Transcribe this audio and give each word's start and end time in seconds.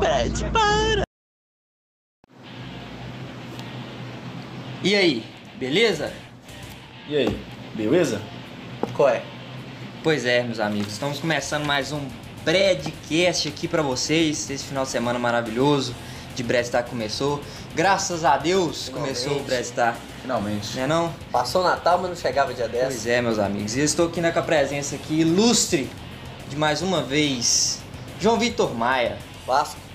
Brad, 0.00 0.40
para! 0.50 1.02
E 4.82 4.94
aí, 4.94 5.22
beleza? 5.58 6.10
E 7.06 7.16
aí, 7.16 7.38
beleza? 7.74 8.20
Qual 8.96 9.10
é? 9.10 9.22
Pois 10.02 10.24
é, 10.24 10.42
meus 10.42 10.58
amigos, 10.58 10.94
estamos 10.94 11.18
começando 11.18 11.66
mais 11.66 11.92
um 11.92 12.00
Bradcast 12.44 13.48
aqui 13.48 13.68
pra 13.68 13.82
vocês. 13.82 14.48
Esse 14.48 14.64
final 14.64 14.84
de 14.84 14.90
semana 14.90 15.18
maravilhoso 15.18 15.94
de 16.34 16.42
Bradstar 16.42 16.84
começou. 16.84 17.42
Graças 17.74 18.24
a 18.24 18.38
Deus 18.38 18.86
Finalmente. 18.86 19.14
começou 19.18 19.36
o 19.38 19.44
Bradstar, 19.44 19.98
Finalmente. 20.22 20.76
né 20.76 20.86
não? 20.86 21.12
Passou 21.30 21.60
o 21.60 21.64
Natal, 21.64 21.98
mas 21.98 22.08
não 22.08 22.16
chegava 22.16 22.54
dia 22.54 22.66
10. 22.68 22.84
Pois 22.84 23.06
é, 23.06 23.20
meus 23.20 23.38
amigos. 23.38 23.76
E 23.76 23.80
eu 23.80 23.84
estou 23.84 24.08
aqui 24.08 24.22
né, 24.22 24.30
com 24.30 24.38
a 24.38 24.42
presença 24.42 24.94
aqui 24.96 25.20
ilustre 25.20 25.90
de 26.48 26.56
mais 26.56 26.80
uma 26.80 27.02
vez 27.02 27.80
João 28.18 28.38
Vitor 28.38 28.74
Maia. 28.74 29.18
Vasco. 29.46 29.89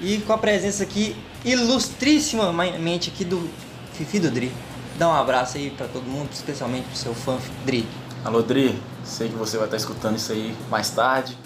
E 0.00 0.18
com 0.18 0.32
a 0.32 0.38
presença 0.38 0.82
aqui 0.82 1.16
ilustrissimamente 1.44 3.10
aqui 3.10 3.24
do 3.24 3.48
Fifi 3.92 4.18
do 4.18 4.30
Dri. 4.30 4.52
Dá 4.98 5.08
um 5.08 5.12
abraço 5.12 5.56
aí 5.56 5.70
pra 5.70 5.86
todo 5.86 6.04
mundo, 6.04 6.30
especialmente 6.32 6.86
pro 6.86 6.96
seu 6.96 7.14
fã 7.14 7.38
Dri. 7.64 7.86
Alô, 8.24 8.42
Dri, 8.42 8.78
sei 9.04 9.28
que 9.28 9.34
você 9.34 9.56
vai 9.56 9.66
estar 9.66 9.76
escutando 9.76 10.16
isso 10.16 10.32
aí 10.32 10.54
mais 10.70 10.90
tarde. 10.90 11.36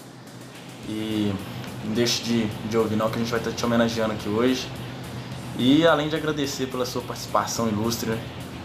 E 0.87 1.33
não 1.83 1.93
deixe 1.93 2.23
de, 2.23 2.45
de 2.45 2.77
ouvir 2.77 2.95
não, 2.95 3.09
que 3.09 3.15
a 3.15 3.19
gente 3.19 3.31
vai 3.31 3.39
estar 3.39 3.51
te 3.51 3.65
homenageando 3.65 4.13
aqui 4.13 4.29
hoje. 4.29 4.67
E 5.57 5.85
além 5.85 6.09
de 6.09 6.15
agradecer 6.15 6.67
pela 6.67 6.85
sua 6.85 7.01
participação 7.01 7.67
ilustre 7.67 8.17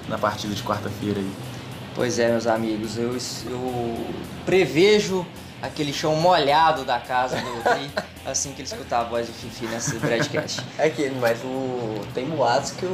na 0.08 0.16
partida 0.16 0.54
de 0.54 0.62
quarta-feira 0.62 1.18
aí. 1.18 1.30
Pois 1.94 2.18
é, 2.18 2.30
meus 2.30 2.46
amigos, 2.46 2.96
eu, 2.96 3.16
eu 3.50 4.06
prevejo 4.44 5.26
aquele 5.66 5.92
chão 5.92 6.14
molhado 6.16 6.84
da 6.84 6.98
casa 7.00 7.36
do 7.36 7.62
Dri 7.62 7.90
assim 8.26 8.52
que 8.52 8.60
ele 8.62 8.68
escutar 8.68 9.00
a 9.00 9.04
voz 9.04 9.26
do 9.26 9.32
Fifi 9.32 9.66
nesse 9.66 9.98
broadcast. 9.98 10.60
É 10.78 10.88
que, 10.88 11.10
mas 11.10 11.38
o 11.42 12.00
tem 12.14 12.26
boatos 12.26 12.70
que 12.72 12.84
o, 12.86 12.88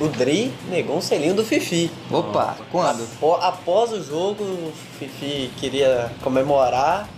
o, 0.00 0.04
o 0.04 0.08
Dri 0.08 0.54
negou 0.68 0.96
um 0.96 1.00
selinho 1.00 1.34
do 1.34 1.44
Fifi. 1.44 1.90
Opa, 2.10 2.56
quando? 2.70 3.02
Apo- 3.04 3.34
após 3.42 3.92
o 3.92 4.02
jogo, 4.02 4.42
o 4.44 4.72
Fifi 4.98 5.50
queria 5.58 6.10
comemorar 6.22 7.08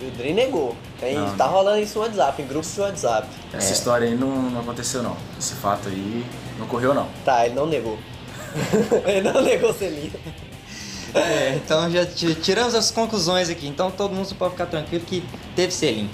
e 0.00 0.06
o 0.06 0.10
Dri 0.10 0.32
negou. 0.32 0.74
Tem, 0.98 1.14
Não. 1.16 1.36
tá 1.36 1.46
rolando 1.46 1.80
isso 1.80 1.98
no 1.98 2.04
WhatsApp, 2.04 2.40
em 2.40 2.46
grupos 2.46 2.74
de 2.74 2.80
WhatsApp. 2.80 3.28
Essa 3.52 3.72
história 3.72 4.08
aí 4.08 4.14
não, 4.14 4.28
não 4.50 4.60
aconteceu 4.60 5.02
não. 5.02 5.16
Esse 5.38 5.54
fato 5.54 5.88
aí 5.88 6.24
não 6.58 6.66
ocorreu 6.66 6.94
não. 6.94 7.08
Tá, 7.24 7.44
ele 7.44 7.54
não 7.54 7.66
negou. 7.66 7.98
ele 9.06 9.20
não 9.30 9.42
negou 9.42 9.70
o 9.70 9.74
selinho. 9.74 10.12
É, 11.14 11.54
então 11.56 11.90
já 11.90 12.06
ti- 12.06 12.34
tiramos 12.36 12.74
as 12.74 12.90
conclusões 12.90 13.48
aqui. 13.50 13.66
Então 13.66 13.90
todo 13.90 14.14
mundo 14.14 14.32
pode 14.36 14.52
ficar 14.52 14.66
tranquilo 14.66 15.04
que 15.04 15.24
teve 15.56 15.72
selinho. 15.72 16.10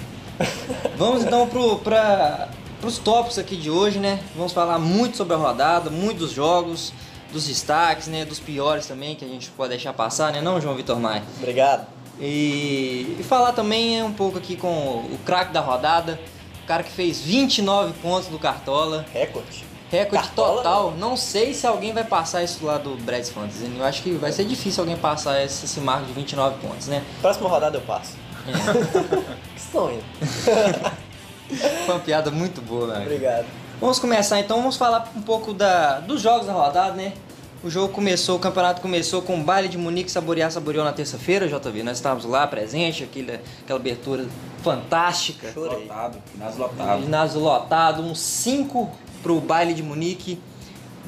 Vamos 0.97 1.23
então 1.23 1.47
pro, 1.47 1.77
pra, 1.79 2.49
pros 2.79 2.97
tópicos 2.97 3.37
aqui 3.37 3.55
de 3.55 3.69
hoje, 3.69 3.99
né? 3.99 4.19
Vamos 4.35 4.51
falar 4.53 4.79
muito 4.79 5.17
sobre 5.17 5.33
a 5.33 5.37
rodada, 5.37 5.89
muito 5.89 6.19
dos 6.19 6.31
jogos, 6.31 6.91
dos 7.31 7.45
destaques, 7.47 8.07
né? 8.07 8.25
Dos 8.25 8.39
piores 8.39 8.87
também 8.87 9.15
que 9.15 9.23
a 9.23 9.27
gente 9.27 9.49
pode 9.51 9.69
deixar 9.69 9.93
passar, 9.93 10.31
né? 10.31 10.41
Não, 10.41 10.59
João 10.59 10.75
Vitor 10.75 10.99
Maia? 10.99 11.23
Obrigado. 11.37 11.85
E, 12.19 13.17
e 13.19 13.23
falar 13.23 13.51
também 13.53 14.01
um 14.03 14.13
pouco 14.13 14.37
aqui 14.37 14.55
com 14.55 14.67
o 14.69 15.17
craque 15.25 15.51
da 15.51 15.59
rodada, 15.61 16.19
o 16.63 16.67
cara 16.67 16.83
que 16.83 16.91
fez 16.91 17.19
29 17.21 17.93
pontos 18.01 18.27
do 18.27 18.37
Cartola. 18.37 19.05
Recorde. 19.13 19.63
Recorde 19.91 20.27
Cartola, 20.27 20.57
total. 20.57 20.93
Não 20.97 21.17
sei 21.17 21.53
se 21.53 21.67
alguém 21.67 21.91
vai 21.91 22.05
passar 22.05 22.41
isso 22.41 22.65
lá 22.65 22.77
do 22.77 22.95
Brads 22.95 23.29
Fantasy. 23.29 23.69
Eu 23.77 23.83
acho 23.83 24.01
que 24.01 24.11
vai 24.11 24.31
ser 24.31 24.45
difícil 24.45 24.81
alguém 24.83 24.95
passar 24.95 25.43
esse, 25.43 25.65
esse 25.65 25.81
marco 25.81 26.05
de 26.05 26.13
29 26.13 26.65
pontos, 26.65 26.87
né? 26.87 27.03
Próxima 27.21 27.49
rodada 27.49 27.77
eu 27.77 27.81
passo. 27.81 28.13
que 29.53 29.61
sonho. 29.61 30.01
Foi 31.85 31.95
uma 31.95 31.99
piada 31.99 32.31
muito 32.31 32.61
boa, 32.61 32.87
né? 32.87 33.01
Obrigado. 33.01 33.45
Vamos 33.81 33.99
começar 33.99 34.39
então, 34.39 34.57
vamos 34.57 34.77
falar 34.77 35.11
um 35.13 35.21
pouco 35.21 35.53
da, 35.53 35.99
dos 35.99 36.21
jogos 36.21 36.47
da 36.47 36.53
rodada, 36.53 36.93
né? 36.93 37.11
O 37.61 37.69
jogo 37.69 37.93
começou, 37.93 38.37
o 38.37 38.39
campeonato 38.39 38.81
começou 38.81 39.21
com 39.21 39.39
o 39.39 39.43
baile 39.43 39.67
de 39.67 39.77
Munique 39.77 40.09
Saborear 40.09 40.49
Saboreou 40.51 40.85
na 40.85 40.93
terça-feira, 40.93 41.47
JV. 41.47 41.83
Nós 41.83 41.97
estávamos 41.97 42.25
lá 42.25 42.47
presente, 42.47 43.03
aquele, 43.03 43.39
aquela 43.61 43.77
abertura 43.77 44.25
fantástica. 44.63 45.51
Chorei. 45.51 45.83
Lotado, 45.83 46.17
ginásio 46.33 46.59
lotado. 46.61 47.01
Ginásio 47.01 47.39
lotado, 47.39 48.01
um 48.01 48.15
5 48.15 48.89
pro 49.23 49.39
baile 49.39 49.73
de 49.73 49.83
Munique, 49.83 50.39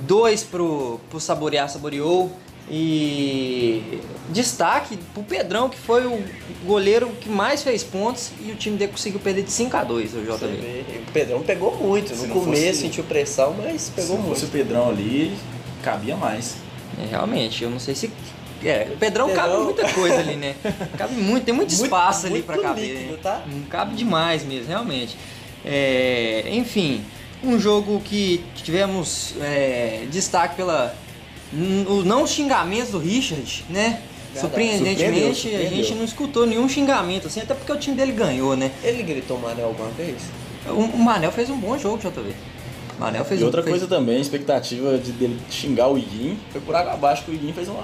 2 0.08 0.44
pro, 0.44 1.00
pro 1.10 1.20
Saborear 1.20 1.70
Saboreou. 1.70 2.32
E 2.70 4.00
destaque 4.30 4.98
pro 5.14 5.22
Pedrão, 5.24 5.68
que 5.70 5.78
foi 5.78 6.06
o 6.06 6.24
goleiro 6.66 7.10
que 7.20 7.30
mais 7.30 7.62
fez 7.62 7.84
pontos 7.84 8.32
e 8.42 8.52
o 8.52 8.56
time 8.56 8.78
dele 8.78 8.92
conseguiu 8.94 9.20
perder 9.20 9.44
de 9.44 9.52
5 9.52 9.76
a 9.76 9.84
2 9.84 10.14
o 10.14 10.18
vê, 10.22 10.86
O 11.08 11.12
Pedrão 11.12 11.42
pegou 11.44 11.76
muito. 11.76 12.16
Se 12.16 12.26
No 12.28 12.34
começo 12.34 12.66
fosse- 12.68 12.82
sentiu 12.82 13.04
pressão, 13.04 13.54
mas 13.62 13.92
pegou 13.94 14.16
Se 14.16 14.22
muito. 14.22 14.30
fosse 14.34 14.46
o 14.46 14.48
Pedrão 14.48 14.90
ali, 14.90 15.36
cabia 15.84 16.16
mais. 16.16 16.56
É, 17.02 17.06
realmente, 17.10 17.64
eu 17.64 17.70
não 17.70 17.80
sei 17.80 17.96
se. 17.96 18.10
É, 18.64 18.88
o 18.94 18.98
Pedrão, 18.98 19.28
Pedrão- 19.28 19.46
cabe 19.50 19.64
muita 19.64 19.90
coisa 19.94 20.16
ali, 20.20 20.36
né? 20.38 20.56
Cabe 20.98 21.16
muito, 21.16 21.44
tem 21.44 21.54
muito 21.54 21.70
Muito- 21.72 21.84
espaço 21.84 22.28
ali 22.28 22.42
pra 22.42 22.58
caber. 22.58 22.94
líquido, 22.94 23.12
né? 23.12 23.20
tá? 23.22 23.44
Cabe 23.70 23.94
demais 23.96 24.44
mesmo, 24.46 24.70
realmente. 24.70 25.18
É, 25.66 26.46
enfim, 26.50 27.04
um 27.44 27.60
jogo 27.60 28.00
que 28.04 28.44
tivemos 28.56 29.34
é, 29.42 30.06
destaque 30.12 30.56
pela. 30.56 30.96
O 31.88 32.04
não 32.04 32.26
xingamento 32.26 32.92
do 32.92 32.98
Richard, 32.98 33.64
né? 33.70 34.02
Surpreendentemente, 34.36 35.42
Surpreendeu, 35.42 35.68
a 35.68 35.70
gente 35.76 35.94
não 35.96 36.04
escutou 36.04 36.48
nenhum 36.48 36.68
xingamento, 36.68 37.28
assim, 37.28 37.40
até 37.42 37.54
porque 37.54 37.72
o 37.72 37.78
time 37.78 37.96
dele 37.96 38.12
ganhou, 38.14 38.58
né? 38.58 38.72
Ele 38.84 39.04
gritou 39.04 39.38
Manel 39.38 39.68
alguma 39.68 39.90
vez? 39.92 40.16
O, 40.66 40.72
o 40.72 40.98
Manel 40.98 41.32
fez 41.32 41.52
um 41.52 41.58
bom 41.58 41.78
jogo, 41.78 41.98
JV. 42.00 42.34
Manel 42.98 43.24
fez 43.24 43.40
E 43.40 43.44
um- 43.44 43.46
outra 43.48 43.62
fez- 43.62 43.72
coisa 43.78 43.88
também, 43.88 44.18
a 44.18 44.20
expectativa 44.22 44.98
de 44.98 45.12
dele 45.12 45.40
xingar 45.52 45.90
o 45.90 45.98
Iguinho 46.00 46.40
foi 46.52 46.62
por 46.62 46.74
água 46.76 46.94
abaixo 46.94 47.24
que 47.26 47.32
o 47.32 47.34
Iguinho 47.36 47.54
fez 47.54 47.68
uma 47.68 47.84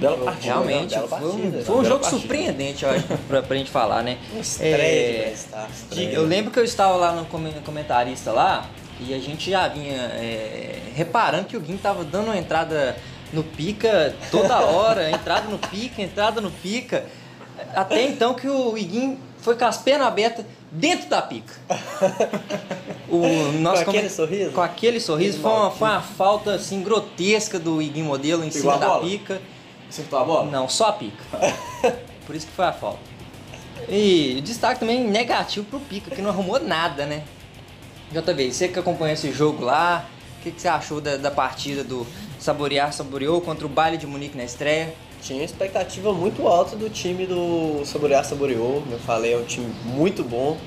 bela 0.00 0.16
partida. 0.24 0.46
Realmente, 0.46 0.90
bela 0.94 1.06
foi 1.06 1.18
um, 1.18 1.30
partida, 1.30 1.62
foi 1.64 1.76
um 1.76 1.84
jogo 1.84 2.00
partida. 2.00 2.20
surpreendente, 2.20 2.84
eu 2.84 2.90
acho, 2.90 3.04
pra, 3.28 3.42
pra 3.42 3.56
gente 3.56 3.70
falar, 3.70 4.02
né? 4.02 4.18
Um 4.36 4.40
estreia 4.40 4.74
É, 4.74 5.22
Prestar. 5.28 5.68
de- 5.92 6.12
eu 6.12 6.24
lembro 6.26 6.50
que 6.50 6.58
eu 6.58 6.64
estava 6.64 6.96
lá 6.96 7.12
no 7.12 7.24
come- 7.26 7.54
comentarista 7.64 8.32
lá 8.32 8.68
e 9.00 9.14
a 9.14 9.18
gente 9.18 9.50
já 9.50 9.68
vinha 9.68 9.94
é, 9.94 10.80
reparando 10.94 11.44
que 11.46 11.56
o 11.56 11.60
Guim 11.60 11.76
tava 11.76 12.04
dando 12.04 12.26
uma 12.26 12.36
entrada 12.36 12.96
no 13.32 13.42
pica 13.42 14.14
toda 14.30 14.60
hora, 14.60 15.10
entrada 15.12 15.48
no 15.48 15.58
pica, 15.58 16.02
entrada 16.02 16.40
no 16.40 16.50
pica. 16.50 17.04
Até 17.74 18.02
então 18.02 18.34
que 18.34 18.48
o 18.48 18.76
Iguim 18.76 19.18
foi 19.38 19.56
com 19.56 19.64
as 19.64 19.78
pernas 19.78 20.08
abertas 20.08 20.44
dentro 20.70 21.08
da 21.08 21.22
pica. 21.22 21.54
O 23.08 23.52
nosso 23.60 23.84
Com 23.84 23.90
aquele 23.90 24.10
sorriso? 24.10 24.50
Com 24.52 24.62
aquele 24.62 25.00
sorriso. 25.00 25.38
Foi 25.40 25.50
uma, 25.50 25.70
foi 25.70 25.88
uma 25.88 26.00
falta 26.00 26.54
assim 26.54 26.82
grotesca 26.82 27.58
do 27.58 27.80
Iguim 27.80 28.02
Modelo 28.02 28.44
em 28.44 28.48
Pegou 28.48 28.72
cima 28.72 28.78
da 28.78 28.86
bola? 28.88 29.02
pica. 29.02 29.40
Acertou 29.88 30.18
a 30.18 30.24
bola? 30.24 30.50
Não, 30.50 30.68
só 30.68 30.88
a 30.88 30.92
pica. 30.92 31.22
Por 32.26 32.34
isso 32.34 32.46
que 32.46 32.52
foi 32.52 32.64
a 32.64 32.72
falta. 32.72 32.98
E 33.88 34.40
destaque 34.42 34.80
também 34.80 35.04
negativo 35.04 35.66
pro 35.66 35.78
Pica, 35.80 36.10
que 36.10 36.22
não 36.22 36.30
arrumou 36.30 36.58
nada, 36.58 37.04
né? 37.04 37.22
JB, 38.12 38.52
você 38.52 38.68
que 38.68 38.78
acompanha 38.78 39.14
esse 39.14 39.32
jogo 39.32 39.64
lá, 39.64 40.08
o 40.38 40.42
que, 40.42 40.50
que 40.50 40.60
você 40.60 40.68
achou 40.68 41.00
da, 41.00 41.16
da 41.16 41.30
partida 41.30 41.82
do 41.82 42.06
Saborear 42.38 42.92
Saboreou 42.92 43.40
contra 43.40 43.66
o 43.66 43.68
Baile 43.68 43.96
de 43.96 44.06
Munique 44.06 44.36
na 44.36 44.44
estreia? 44.44 44.94
Tinha 45.22 45.42
expectativa 45.42 46.12
muito 46.12 46.46
alta 46.46 46.76
do 46.76 46.90
time 46.90 47.26
do 47.26 47.82
Saborear 47.86 48.24
Saboreou. 48.24 48.82
Como 48.82 48.92
eu 48.92 48.98
falei, 48.98 49.32
é 49.32 49.38
um 49.38 49.44
time 49.44 49.74
muito 49.84 50.22
bom. 50.22 50.58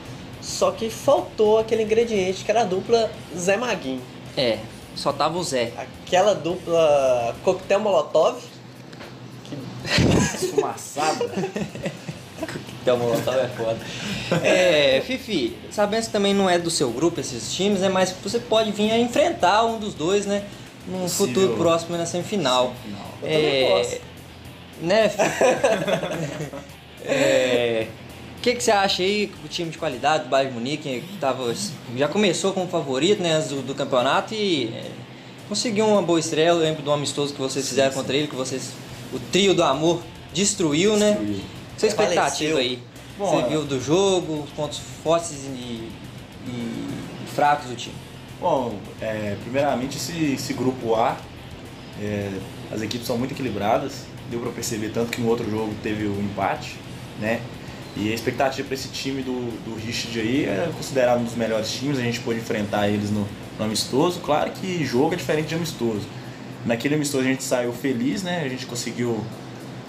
Só 0.42 0.72
que 0.72 0.90
faltou 0.90 1.60
aquele 1.60 1.84
ingrediente 1.84 2.44
que 2.44 2.50
era 2.50 2.62
a 2.62 2.66
dupla 2.66 3.12
Zé 3.38 3.56
Maguinho. 3.56 4.02
É, 4.36 4.60
só 4.96 5.14
tava 5.14 5.38
o 5.38 5.44
Zé. 5.44 5.74
Aquela 5.78 6.34
dupla 6.34 7.36
coquetel 7.44 7.80
molotov. 7.80 8.40
Esfumaçada. 10.42 11.26
Então, 12.88 12.98
Molotov 12.98 13.38
é 13.38 13.48
foda. 13.50 13.78
É, 14.42 15.02
Fifi, 15.06 15.58
sabendo 15.70 16.06
que 16.06 16.10
também 16.10 16.34
não 16.34 16.50
é 16.50 16.58
do 16.58 16.72
seu 16.72 16.90
grupo 16.90 17.20
esses 17.20 17.54
times, 17.54 17.82
né? 17.82 17.90
Mas 17.90 18.16
você 18.24 18.40
pode 18.40 18.72
vir 18.72 18.90
a 18.92 18.98
enfrentar 18.98 19.66
um 19.66 19.78
dos 19.78 19.94
dois, 19.94 20.26
né? 20.26 20.46
Num 20.88 21.02
Possível. 21.02 21.28
futuro 21.28 21.58
próximo 21.58 21.98
na 21.98 22.06
semifinal. 22.06 22.74
Semifinal. 22.82 23.08
Eu 23.22 23.30
também 23.30 23.68
posso. 23.68 23.98
Né? 24.82 25.12
É, 27.10 27.88
O 28.38 28.42
que, 28.42 28.56
que 28.56 28.62
você 28.62 28.72
acha 28.72 29.02
aí 29.02 29.32
o 29.46 29.48
time 29.48 29.70
de 29.70 29.78
qualidade 29.78 30.26
do 30.26 30.30
Bayern 30.30 30.54
Munique 30.54 31.02
que 31.02 31.18
tava, 31.20 31.56
já 31.96 32.08
começou 32.08 32.52
como 32.52 32.68
favorito 32.68 33.22
né, 33.22 33.40
do, 33.48 33.62
do 33.62 33.74
campeonato 33.74 34.34
e 34.34 34.74
é, 34.74 34.92
conseguiu 35.48 35.88
uma 35.88 36.02
boa 36.02 36.20
estreia. 36.20 36.50
Eu 36.50 36.58
lembro 36.58 36.82
do 36.82 36.92
amistoso 36.92 37.34
que 37.34 37.40
vocês 37.40 37.66
fizeram 37.68 37.94
contra 37.94 38.14
ele, 38.14 38.28
que 38.28 38.36
vocês, 38.36 38.74
o 39.14 39.20
trio 39.32 39.54
do 39.54 39.64
amor 39.64 40.02
destruiu, 40.34 40.98
né? 40.98 41.18
Sua 41.78 41.88
expectativa 41.88 42.56
Prevaleceu. 42.56 42.58
aí? 42.58 42.80
Bom, 43.18 43.32
Você 43.32 43.46
é. 43.46 43.50
viu 43.50 43.64
do 43.66 43.82
jogo, 43.82 44.44
os 44.44 44.50
pontos 44.52 44.80
fortes 45.04 45.32
e, 45.46 45.90
e 46.48 46.88
fracos 47.34 47.68
do 47.70 47.76
time? 47.76 47.96
Bom, 48.40 48.78
é, 49.02 49.36
primeiramente 49.42 49.98
esse, 49.98 50.34
esse 50.34 50.54
grupo 50.54 50.96
A, 50.96 51.18
é, 52.00 52.32
as 52.72 52.82
equipes 52.82 53.08
são 53.08 53.18
muito 53.18 53.34
equilibradas, 53.34 54.06
deu 54.30 54.40
para 54.40 54.52
perceber 54.52 54.90
tanto 54.90 55.12
que 55.12 55.22
no 55.22 55.28
outro 55.28 55.50
jogo 55.50 55.74
teve 55.82 56.06
o 56.06 56.20
empate, 56.22 56.76
né? 57.20 57.42
E 57.96 58.12
a 58.12 58.14
expectativa 58.14 58.68
para 58.68 58.76
esse 58.76 58.90
time 58.90 59.24
do, 59.24 59.50
do 59.66 59.76
Richard 59.76 60.20
aí 60.20 60.46
é 60.46 60.70
considerado 60.76 61.20
um 61.20 61.24
dos 61.24 61.34
melhores 61.36 61.72
times, 61.72 61.98
a 61.98 62.02
gente 62.02 62.20
pôde 62.20 62.40
enfrentar 62.40 62.88
eles 62.88 63.10
no, 63.10 63.28
no 63.58 63.66
amistoso. 63.66 64.20
Claro 64.20 64.52
que 64.52 64.86
jogo 64.86 65.14
é 65.14 65.18
diferente 65.18 65.48
de 65.48 65.56
amistoso. 65.56 66.06
Naquele 66.64 66.94
amistoso 66.94 67.24
a 67.24 67.28
gente 67.28 67.44
saiu 67.44 67.74
feliz, 67.74 68.22
né? 68.22 68.44
A 68.46 68.50
gente 68.50 68.68
conseguiu 68.68 69.26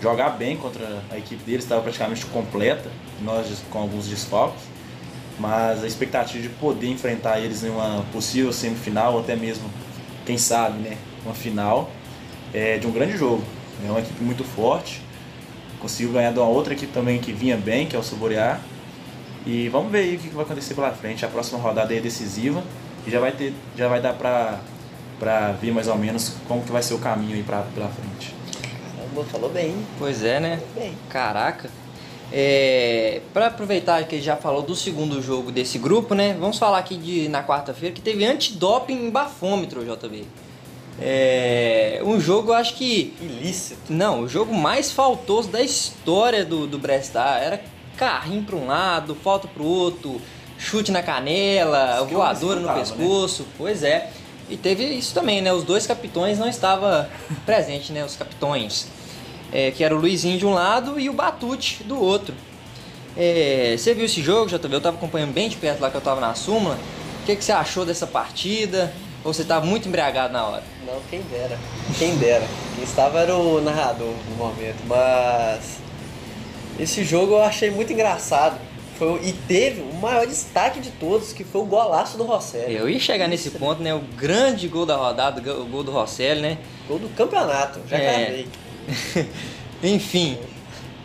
jogar 0.00 0.30
bem 0.30 0.56
contra 0.56 1.02
a 1.10 1.18
equipe 1.18 1.42
deles, 1.44 1.64
estava 1.64 1.82
praticamente 1.82 2.24
completa, 2.26 2.90
nós 3.22 3.62
com 3.70 3.78
alguns 3.78 4.08
desfalques. 4.08 4.62
Mas 5.38 5.84
a 5.84 5.86
expectativa 5.86 6.42
de 6.42 6.48
poder 6.48 6.88
enfrentar 6.88 7.38
eles 7.38 7.62
em 7.62 7.70
uma 7.70 8.04
possível 8.12 8.52
semifinal, 8.52 9.14
ou 9.14 9.20
até 9.20 9.36
mesmo, 9.36 9.70
quem 10.26 10.36
sabe, 10.36 10.78
né, 10.78 10.96
uma 11.24 11.34
final, 11.34 11.90
é 12.52 12.76
de 12.76 12.86
um 12.86 12.90
grande 12.90 13.16
jogo. 13.16 13.44
É 13.86 13.90
uma 13.90 14.00
equipe 14.00 14.22
muito 14.24 14.42
forte. 14.42 15.00
Conseguiu 15.78 16.12
ganhar 16.12 16.32
de 16.32 16.40
uma 16.40 16.48
outra 16.48 16.72
equipe 16.74 16.92
também 16.92 17.20
que 17.20 17.32
vinha 17.32 17.56
bem, 17.56 17.86
que 17.86 17.94
é 17.94 17.98
o 17.98 18.02
Saborear. 18.02 18.60
E 19.46 19.68
vamos 19.68 19.92
ver 19.92 19.98
aí 19.98 20.16
o 20.16 20.18
que 20.18 20.28
vai 20.30 20.44
acontecer 20.44 20.74
pela 20.74 20.90
frente. 20.90 21.24
A 21.24 21.28
próxima 21.28 21.60
rodada 21.60 21.94
é 21.94 22.00
decisiva 22.00 22.64
e 23.06 23.10
já 23.10 23.20
vai 23.20 23.30
ter, 23.30 23.54
já 23.76 23.86
vai 23.86 24.00
dar 24.00 24.14
pra 24.14 25.52
ver 25.52 25.72
mais 25.72 25.86
ou 25.86 25.96
menos 25.96 26.34
como 26.48 26.64
que 26.64 26.72
vai 26.72 26.82
ser 26.82 26.94
o 26.94 26.98
caminho 26.98 27.36
aí 27.36 27.44
pra, 27.44 27.62
pela 27.74 27.88
frente. 27.88 28.34
Caramba, 29.18 29.24
falou 29.24 29.50
bem. 29.50 29.74
Pois 29.98 30.22
é, 30.22 30.38
né? 30.40 30.60
Bem. 30.74 30.96
Caraca. 31.08 31.70
É, 32.30 33.22
para 33.32 33.46
aproveitar 33.46 34.04
que 34.04 34.16
ele 34.16 34.22
já 34.22 34.36
falou 34.36 34.62
do 34.62 34.76
segundo 34.76 35.22
jogo 35.22 35.50
desse 35.50 35.78
grupo, 35.78 36.14
né? 36.14 36.36
Vamos 36.38 36.58
falar 36.58 36.78
aqui 36.78 36.96
de 36.96 37.28
na 37.28 37.42
quarta-feira 37.42 37.94
que 37.94 38.02
teve 38.02 38.24
antidoping 38.24 39.06
em 39.06 39.10
bafômetro, 39.10 39.82
JB. 39.84 40.26
É, 41.00 42.00
um 42.04 42.20
jogo, 42.20 42.52
acho 42.52 42.74
que 42.74 43.14
Ilícito. 43.20 43.80
não, 43.92 44.22
o 44.22 44.28
jogo 44.28 44.52
mais 44.52 44.90
faltoso 44.90 45.48
da 45.48 45.62
história 45.62 46.44
do, 46.44 46.66
do 46.66 46.78
Brestar. 46.78 47.40
Era 47.42 47.62
carrinho 47.96 48.42
para 48.42 48.56
um 48.56 48.66
lado, 48.66 49.14
falta 49.14 49.48
para 49.48 49.62
o 49.62 49.66
outro, 49.66 50.20
chute 50.58 50.92
na 50.92 51.02
canela, 51.02 52.04
voadora 52.04 52.60
no 52.60 52.68
disputava, 52.74 52.80
pescoço. 52.80 53.46
Pois 53.56 53.82
é. 53.82 54.10
E 54.50 54.56
teve 54.56 54.84
isso 54.84 55.14
também, 55.14 55.40
né? 55.40 55.52
Os 55.52 55.62
dois 55.62 55.86
capitões 55.86 56.38
não 56.38 56.48
estavam 56.48 57.06
presentes, 57.46 57.90
né? 57.90 58.04
Os 58.04 58.16
capitões. 58.16 58.86
É, 59.52 59.70
que 59.70 59.82
era 59.82 59.94
o 59.94 59.98
Luizinho 59.98 60.38
de 60.38 60.44
um 60.46 60.52
lado 60.52 61.00
e 61.00 61.08
o 61.08 61.12
Batute 61.12 61.82
do 61.84 62.00
outro. 62.00 62.34
É, 63.16 63.74
você 63.76 63.94
viu 63.94 64.04
esse 64.04 64.22
jogo, 64.22 64.46
JB? 64.48 64.72
Eu 64.74 64.78
estava 64.78 64.96
acompanhando 64.96 65.32
bem 65.32 65.48
de 65.48 65.56
perto 65.56 65.80
lá 65.80 65.90
que 65.90 65.96
eu 65.96 66.00
estava 66.00 66.20
na 66.20 66.34
súmula. 66.34 66.78
O 67.22 67.26
que, 67.26 67.34
que 67.34 67.44
você 67.44 67.52
achou 67.52 67.84
dessa 67.84 68.06
partida? 68.06 68.92
Ou 69.24 69.32
você 69.32 69.42
estava 69.42 69.66
muito 69.66 69.88
embriagado 69.88 70.32
na 70.32 70.46
hora? 70.46 70.62
Não, 70.86 71.00
quem 71.10 71.20
dera. 71.22 71.58
Quem 71.98 72.16
dera. 72.16 72.46
Quem 72.74 72.84
estava 72.84 73.18
era 73.20 73.36
o 73.36 73.60
narrador 73.60 74.14
no 74.30 74.36
momento. 74.36 74.78
Mas 74.86 75.78
esse 76.78 77.02
jogo 77.04 77.32
eu 77.34 77.42
achei 77.42 77.70
muito 77.70 77.92
engraçado. 77.92 78.58
Foi, 78.98 79.20
e 79.24 79.32
teve 79.32 79.80
o 79.80 79.94
maior 79.94 80.26
destaque 80.26 80.80
de 80.80 80.90
todos, 80.90 81.32
que 81.32 81.44
foi 81.44 81.60
o 81.60 81.64
golaço 81.64 82.16
do 82.18 82.24
Rosselli. 82.24 82.74
Eu 82.74 82.88
ia 82.88 82.98
chegar 82.98 83.28
nesse 83.28 83.50
ponto, 83.50 83.80
né? 83.82 83.94
O 83.94 84.00
grande 84.16 84.66
gol 84.68 84.84
da 84.86 84.96
rodada, 84.96 85.40
o 85.52 85.64
gol 85.66 85.84
do 85.84 85.92
Rosselli, 85.92 86.40
né? 86.40 86.58
Gol 86.88 86.98
do 86.98 87.08
campeonato, 87.10 87.80
já 87.88 87.96
É. 87.96 88.18
gravei. 88.24 88.48
Enfim, 89.82 90.38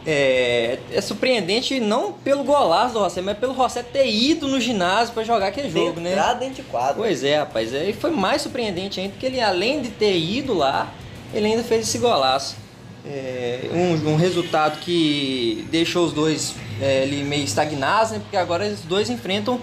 é, 0.05 0.79
é 0.91 1.01
surpreendente 1.01 1.79
não 1.79 2.11
pelo 2.11 2.43
golaço 2.43 2.93
do 2.93 2.99
Rosselli, 2.99 3.25
mas 3.25 3.37
pelo 3.37 3.53
Rosselli 3.53 3.87
ter 3.91 4.07
ido 4.07 4.47
no 4.47 4.59
ginásio 4.59 5.13
para 5.13 5.23
jogar 5.23 5.47
aquele 5.47 5.69
jogo, 5.69 5.99
né? 5.99 6.11
Entrar 6.11 6.33
dentro 6.33 6.55
de 6.55 6.63
quadro. 6.63 6.95
Pois 6.95 7.23
é, 7.23 7.37
rapaz. 7.37 7.73
E 7.73 7.93
foi 7.93 8.11
mais 8.11 8.41
surpreendente 8.41 8.99
ainda, 8.99 9.13
porque 9.13 9.25
ele, 9.25 9.39
além 9.39 9.81
de 9.81 9.89
ter 9.89 10.17
ido 10.17 10.53
lá, 10.53 10.91
ele 11.33 11.47
ainda 11.47 11.63
fez 11.63 11.87
esse 11.87 11.97
golaço. 11.97 12.57
É, 13.05 13.69
um, 13.73 14.13
um 14.13 14.15
resultado 14.15 14.79
que 14.79 15.67
deixou 15.69 16.05
os 16.05 16.13
dois 16.13 16.55
é, 16.81 17.03
ali 17.03 17.23
meio 17.23 17.43
estagnados, 17.43 18.11
né? 18.11 18.19
Porque 18.19 18.37
agora 18.37 18.65
os 18.65 18.81
dois 18.81 19.09
enfrentam 19.09 19.59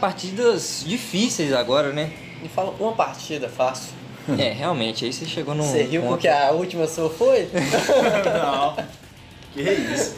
partidas 0.00 0.82
difíceis 0.86 1.52
agora, 1.52 1.92
né? 1.92 2.10
Me 2.42 2.48
fala 2.48 2.74
uma 2.80 2.92
partida 2.92 3.48
fácil. 3.48 3.99
É, 4.38 4.52
realmente, 4.52 5.04
aí 5.04 5.12
você 5.12 5.24
chegou 5.26 5.54
num. 5.54 5.62
Você 5.62 5.82
riu 5.82 6.02
ponto- 6.02 6.12
porque 6.12 6.28
a 6.28 6.50
última 6.52 6.86
sua 6.86 7.08
foi? 7.10 7.48
Não, 8.42 8.76
que 9.52 9.60
é 9.68 9.72
isso. 9.74 10.14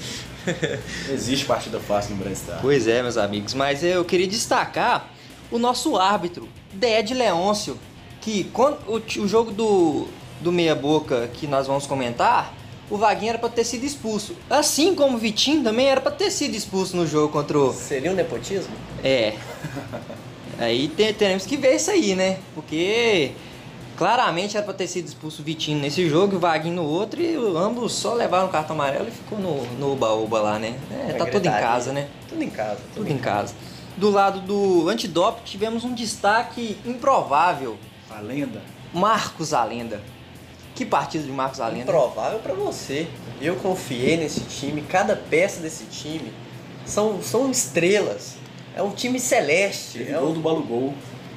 Não 1.06 1.14
existe 1.14 1.46
partida 1.46 1.78
fácil 1.80 2.16
no 2.16 2.24
Brastar. 2.24 2.58
Pois 2.60 2.86
é, 2.88 3.02
meus 3.02 3.16
amigos, 3.16 3.54
mas 3.54 3.82
eu 3.84 4.04
queria 4.04 4.26
destacar 4.26 5.08
o 5.50 5.58
nosso 5.58 5.96
árbitro, 5.96 6.48
Ded 6.72 7.14
Leôncio, 7.14 7.78
que 8.20 8.44
quando 8.52 8.78
o, 8.88 8.96
o 9.22 9.28
jogo 9.28 9.50
do, 9.52 10.08
do 10.40 10.50
Meia 10.50 10.74
Boca 10.74 11.28
que 11.32 11.46
nós 11.46 11.66
vamos 11.66 11.86
comentar, 11.86 12.54
o 12.90 12.96
Vaguinho 12.96 13.30
era 13.30 13.38
para 13.38 13.48
ter 13.48 13.64
sido 13.64 13.84
expulso. 13.84 14.34
Assim 14.50 14.94
como 14.94 15.16
o 15.16 15.18
Vitinho 15.20 15.62
também 15.62 15.86
era 15.86 16.00
para 16.00 16.10
ter 16.12 16.30
sido 16.30 16.54
expulso 16.54 16.96
no 16.96 17.06
jogo 17.06 17.32
contra 17.32 17.58
o. 17.58 17.72
Seria 17.72 18.10
um 18.10 18.14
nepotismo? 18.14 18.74
É. 19.04 19.34
Aí 20.58 20.88
te- 20.88 21.12
teremos 21.14 21.44
que 21.46 21.56
ver 21.56 21.74
isso 21.76 21.90
aí, 21.90 22.14
né? 22.14 22.38
Porque 22.54 23.32
claramente 23.96 24.56
era 24.56 24.64
para 24.64 24.74
ter 24.74 24.86
sido 24.86 25.06
expulso 25.06 25.42
o 25.42 25.44
Vitinho 25.44 25.78
nesse 25.78 26.08
jogo 26.08 26.34
e 26.34 26.36
o 26.36 26.40
Vaguinho 26.40 26.76
no 26.76 26.84
outro, 26.84 27.20
e 27.20 27.34
ambos 27.56 27.92
só 27.92 28.14
levaram 28.14 28.46
o 28.46 28.50
cartão 28.50 28.74
amarelo 28.74 29.08
e 29.08 29.10
ficou 29.10 29.38
no 29.38 29.62
no 29.78 29.92
oba-oba 29.92 30.40
lá, 30.40 30.58
né? 30.58 30.78
É, 31.08 31.12
tá 31.12 31.26
tudo 31.26 31.46
em 31.46 31.50
casa, 31.50 31.92
né? 31.92 32.08
Tudo 32.28 32.42
em 32.42 32.50
casa. 32.50 32.80
Tudo 32.94 33.10
em 33.10 33.18
casa. 33.18 33.54
Do 33.96 34.10
lado 34.10 34.40
do 34.40 34.88
antidoping 34.88 35.42
tivemos 35.44 35.84
um 35.84 35.94
destaque 35.94 36.78
improvável. 36.84 37.76
A 38.10 38.20
lenda. 38.20 38.62
Marcos 38.92 39.52
Alenda. 39.52 40.00
Que 40.74 40.84
partida 40.84 41.24
de 41.24 41.30
Marcos 41.30 41.60
Alenda. 41.60 41.82
Improvável 41.82 42.38
pra 42.38 42.54
você. 42.54 43.06
Eu 43.40 43.56
confiei 43.56 44.16
nesse 44.16 44.40
time, 44.40 44.82
cada 44.82 45.14
peça 45.14 45.60
desse 45.60 45.84
time 45.84 46.32
são, 46.84 47.22
são 47.22 47.50
estrelas. 47.50 48.36
É 48.74 48.82
um 48.82 48.90
time 48.90 49.20
celeste. 49.20 49.98
Teve 49.98 50.12
É 50.12 50.18
gol 50.18 50.30
um, 50.30 50.34
do 50.34 50.40
Balugol. 50.40 50.94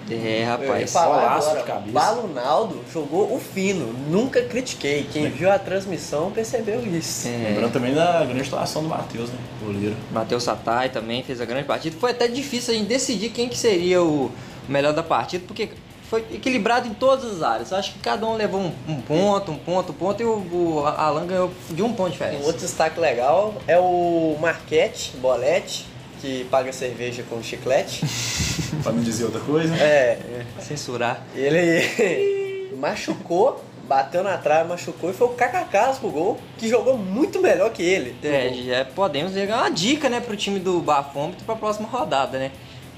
É, 0.10 0.44
rapaz. 0.44 0.94
golaço 0.94 1.58
de 1.58 1.64
cabeça. 1.64 1.92
Balunaldo 1.92 2.82
jogou 2.92 3.34
o 3.34 3.40
fino, 3.40 3.94
nunca 4.10 4.42
critiquei. 4.44 5.08
Quem 5.12 5.30
viu 5.30 5.52
a 5.52 5.58
transmissão 5.58 6.32
percebeu 6.32 6.86
isso. 6.86 7.28
É, 7.28 7.50
Lembrando 7.50 7.74
também 7.74 7.94
da 7.94 8.24
grande 8.24 8.48
atuação 8.48 8.84
do 8.84 8.90
Matheus, 8.90 9.30
né? 9.30 9.40
Goleiro. 9.64 9.96
Matheus 10.12 10.44
Satai 10.44 10.90
também 10.90 11.24
fez 11.24 11.42
a 11.42 11.46
grande 11.46 11.66
partida. 11.66 11.96
Foi 12.00 12.12
até 12.12 12.28
difícil 12.28 12.74
a 12.74 12.78
gente 12.78 12.88
decidir 12.88 13.30
quem 13.30 13.50
que 13.50 13.58
seria 13.58 14.04
o 14.04 14.32
melhor 14.68 14.94
da 14.94 15.04
partida, 15.04 15.44
porque 15.48 15.70
foi 16.10 16.20
equilibrado 16.32 16.88
em 16.88 16.94
todas 16.94 17.26
as 17.26 17.42
áreas. 17.42 17.74
Acho 17.74 17.94
que 17.94 18.00
cada 18.00 18.26
um 18.28 18.36
levou 18.36 18.62
um, 18.62 18.72
um 18.88 19.02
ponto, 19.02 19.52
um 19.52 19.58
ponto, 19.58 19.92
um 19.92 19.96
ponto, 19.96 20.22
e 20.22 20.26
o, 20.26 20.38
o 20.52 20.86
Alan 20.86 21.26
ganhou 21.26 21.52
de 21.70 21.82
um 21.82 21.94
ponto 21.94 22.16
de 22.16 22.24
Um 22.24 22.44
outro 22.44 22.62
destaque 22.62 23.00
legal 23.00 23.56
é 23.68 23.78
o 23.78 24.38
Marquete, 24.40 25.18
Bolete, 25.18 25.86
que 26.22 26.46
paga 26.46 26.72
cerveja 26.72 27.24
com 27.28 27.42
chiclete. 27.42 28.06
Pra 28.86 28.94
não 28.94 29.02
dizer 29.02 29.24
outra 29.24 29.42
coisa. 29.42 29.76
É, 29.78 30.20
Censurar. 30.60 31.24
Ele 31.36 32.70
machucou, 32.78 33.64
bateu 33.88 34.22
na 34.24 34.38
trave, 34.38 34.70
machucou 34.70 35.10
e 35.10 35.14
foi 35.14 35.26
o 35.26 35.32
Kakakas 35.32 35.98
pro 35.98 36.12
gol, 36.12 36.38
que 36.56 36.70
jogou 36.70 36.96
muito 36.96 37.42
melhor 37.42 37.72
que 37.72 37.82
ele. 37.82 38.16
É, 38.24 38.54
já 38.54 38.86
podemos 38.86 39.32
pegar 39.32 39.58
uma 39.58 39.72
dica, 39.72 40.08
né, 40.08 40.20
pro 40.20 40.38
time 40.38 40.60
do 40.60 40.80
Bafômetro 40.82 41.44
pra 41.46 41.56
próxima 41.56 41.88
rodada, 41.88 42.38
né? 42.38 42.52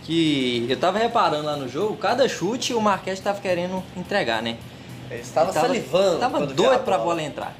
Que 0.03 0.65
eu 0.69 0.77
tava 0.77 0.99
reparando 0.99 1.45
lá 1.45 1.55
no 1.55 1.69
jogo, 1.69 1.95
cada 1.95 2.27
chute 2.27 2.73
o 2.73 2.81
Marquete 2.81 3.21
tava 3.21 3.39
querendo 3.39 3.81
entregar, 3.95 4.41
né? 4.41 4.57
Ele 5.09 5.21
estava 5.21 5.51
Ele 5.51 5.59
salivando. 5.59 6.19
Tava 6.19 6.37
quando 6.39 6.47
viu 6.47 6.65
doido 6.65 6.83
pra 6.83 6.97
bola 6.97 7.23
entrar. 7.23 7.55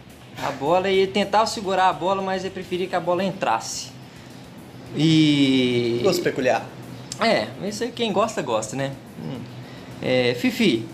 A 0.45 0.51
bola, 0.51 0.89
ele 0.89 1.07
tentava 1.07 1.45
segurar 1.45 1.87
a 1.87 1.93
bola, 1.93 2.21
mas 2.21 2.43
ele 2.43 2.53
preferia 2.53 2.87
que 2.87 2.95
a 2.95 2.99
bola 2.99 3.23
entrasse. 3.23 3.87
E. 4.97 6.01
Gosto 6.03 6.21
peculiar. 6.21 6.65
É, 7.19 7.47
isso 7.67 7.83
aí 7.83 7.91
quem 7.91 8.11
gosta, 8.11 8.41
gosta, 8.41 8.75
né? 8.75 8.93
Hum. 9.19 9.39
É, 10.01 10.35
Fifi, 10.35 10.87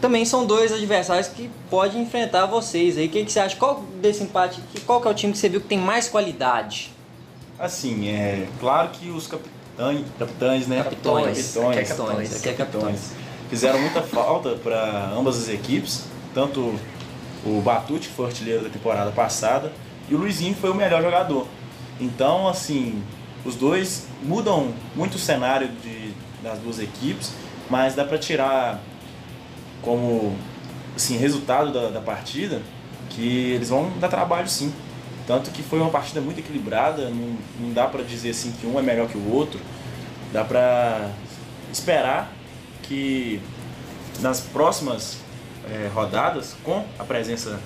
também 0.00 0.24
são 0.24 0.44
dois 0.44 0.72
adversários 0.72 1.28
que 1.28 1.50
podem 1.70 2.02
enfrentar 2.02 2.46
vocês 2.46 2.98
aí. 2.98 3.06
O 3.06 3.08
que, 3.08 3.24
que 3.24 3.32
você 3.32 3.40
acha? 3.40 3.56
Qual 3.56 3.82
desse 4.02 4.22
empate, 4.22 4.60
qual 4.84 5.00
que 5.00 5.08
é 5.08 5.10
o 5.10 5.14
time 5.14 5.32
que 5.32 5.38
você 5.38 5.48
viu 5.48 5.60
que 5.60 5.66
tem 5.66 5.78
mais 5.78 6.08
qualidade? 6.08 6.92
Assim, 7.58 8.08
é 8.08 8.46
claro 8.60 8.90
que 8.90 9.08
os 9.08 9.26
capitães, 9.26 10.04
capitães 10.18 10.66
né? 10.66 10.82
Capitões. 10.82 11.54
capitões, 11.54 11.78
é 11.78 11.84
capitões, 11.84 12.46
é 12.46 12.52
capitões. 12.52 13.12
Fizeram 13.48 13.80
muita 13.80 14.02
falta 14.02 14.56
para 14.56 15.10
ambas 15.10 15.38
as 15.38 15.48
equipes, 15.48 16.04
tanto 16.34 16.74
o 17.46 17.60
Batute, 17.60 18.08
que 18.08 18.14
foi 18.14 18.26
artilheiro 18.26 18.64
da 18.64 18.70
temporada 18.70 19.10
passada, 19.12 19.72
e 20.08 20.14
o 20.14 20.18
Luizinho 20.18 20.54
foi 20.54 20.70
o 20.70 20.74
melhor 20.74 21.02
jogador. 21.02 21.46
Então, 22.00 22.48
assim, 22.48 23.02
os 23.44 23.56
dois 23.56 24.06
mudam 24.22 24.72
muito 24.94 25.16
o 25.16 25.18
cenário 25.18 25.68
de, 25.68 26.12
das 26.42 26.58
duas 26.58 26.78
equipes, 26.78 27.32
mas 27.68 27.94
dá 27.94 28.04
para 28.04 28.18
tirar 28.18 28.80
como 29.82 30.36
assim, 30.96 31.16
resultado 31.16 31.72
da, 31.72 31.90
da 31.90 32.00
partida 32.00 32.62
que 33.10 33.52
eles 33.52 33.68
vão 33.68 33.90
dar 33.98 34.08
trabalho 34.08 34.48
sim. 34.48 34.72
Tanto 35.26 35.50
que 35.50 35.62
foi 35.62 35.80
uma 35.80 35.90
partida 35.90 36.20
muito 36.20 36.40
equilibrada, 36.40 37.08
não, 37.08 37.36
não 37.58 37.72
dá 37.72 37.86
para 37.86 38.02
dizer 38.02 38.30
assim 38.30 38.52
que 38.52 38.66
um 38.66 38.78
é 38.78 38.82
melhor 38.82 39.08
que 39.08 39.16
o 39.16 39.32
outro. 39.32 39.58
Dá 40.32 40.44
para 40.44 41.10
esperar 41.72 42.30
que 42.82 43.40
nas 44.20 44.40
próximas 44.40 45.18
eh, 45.70 45.90
rodadas, 45.94 46.54
com 46.62 46.84
a 46.98 47.04
presença 47.04 47.58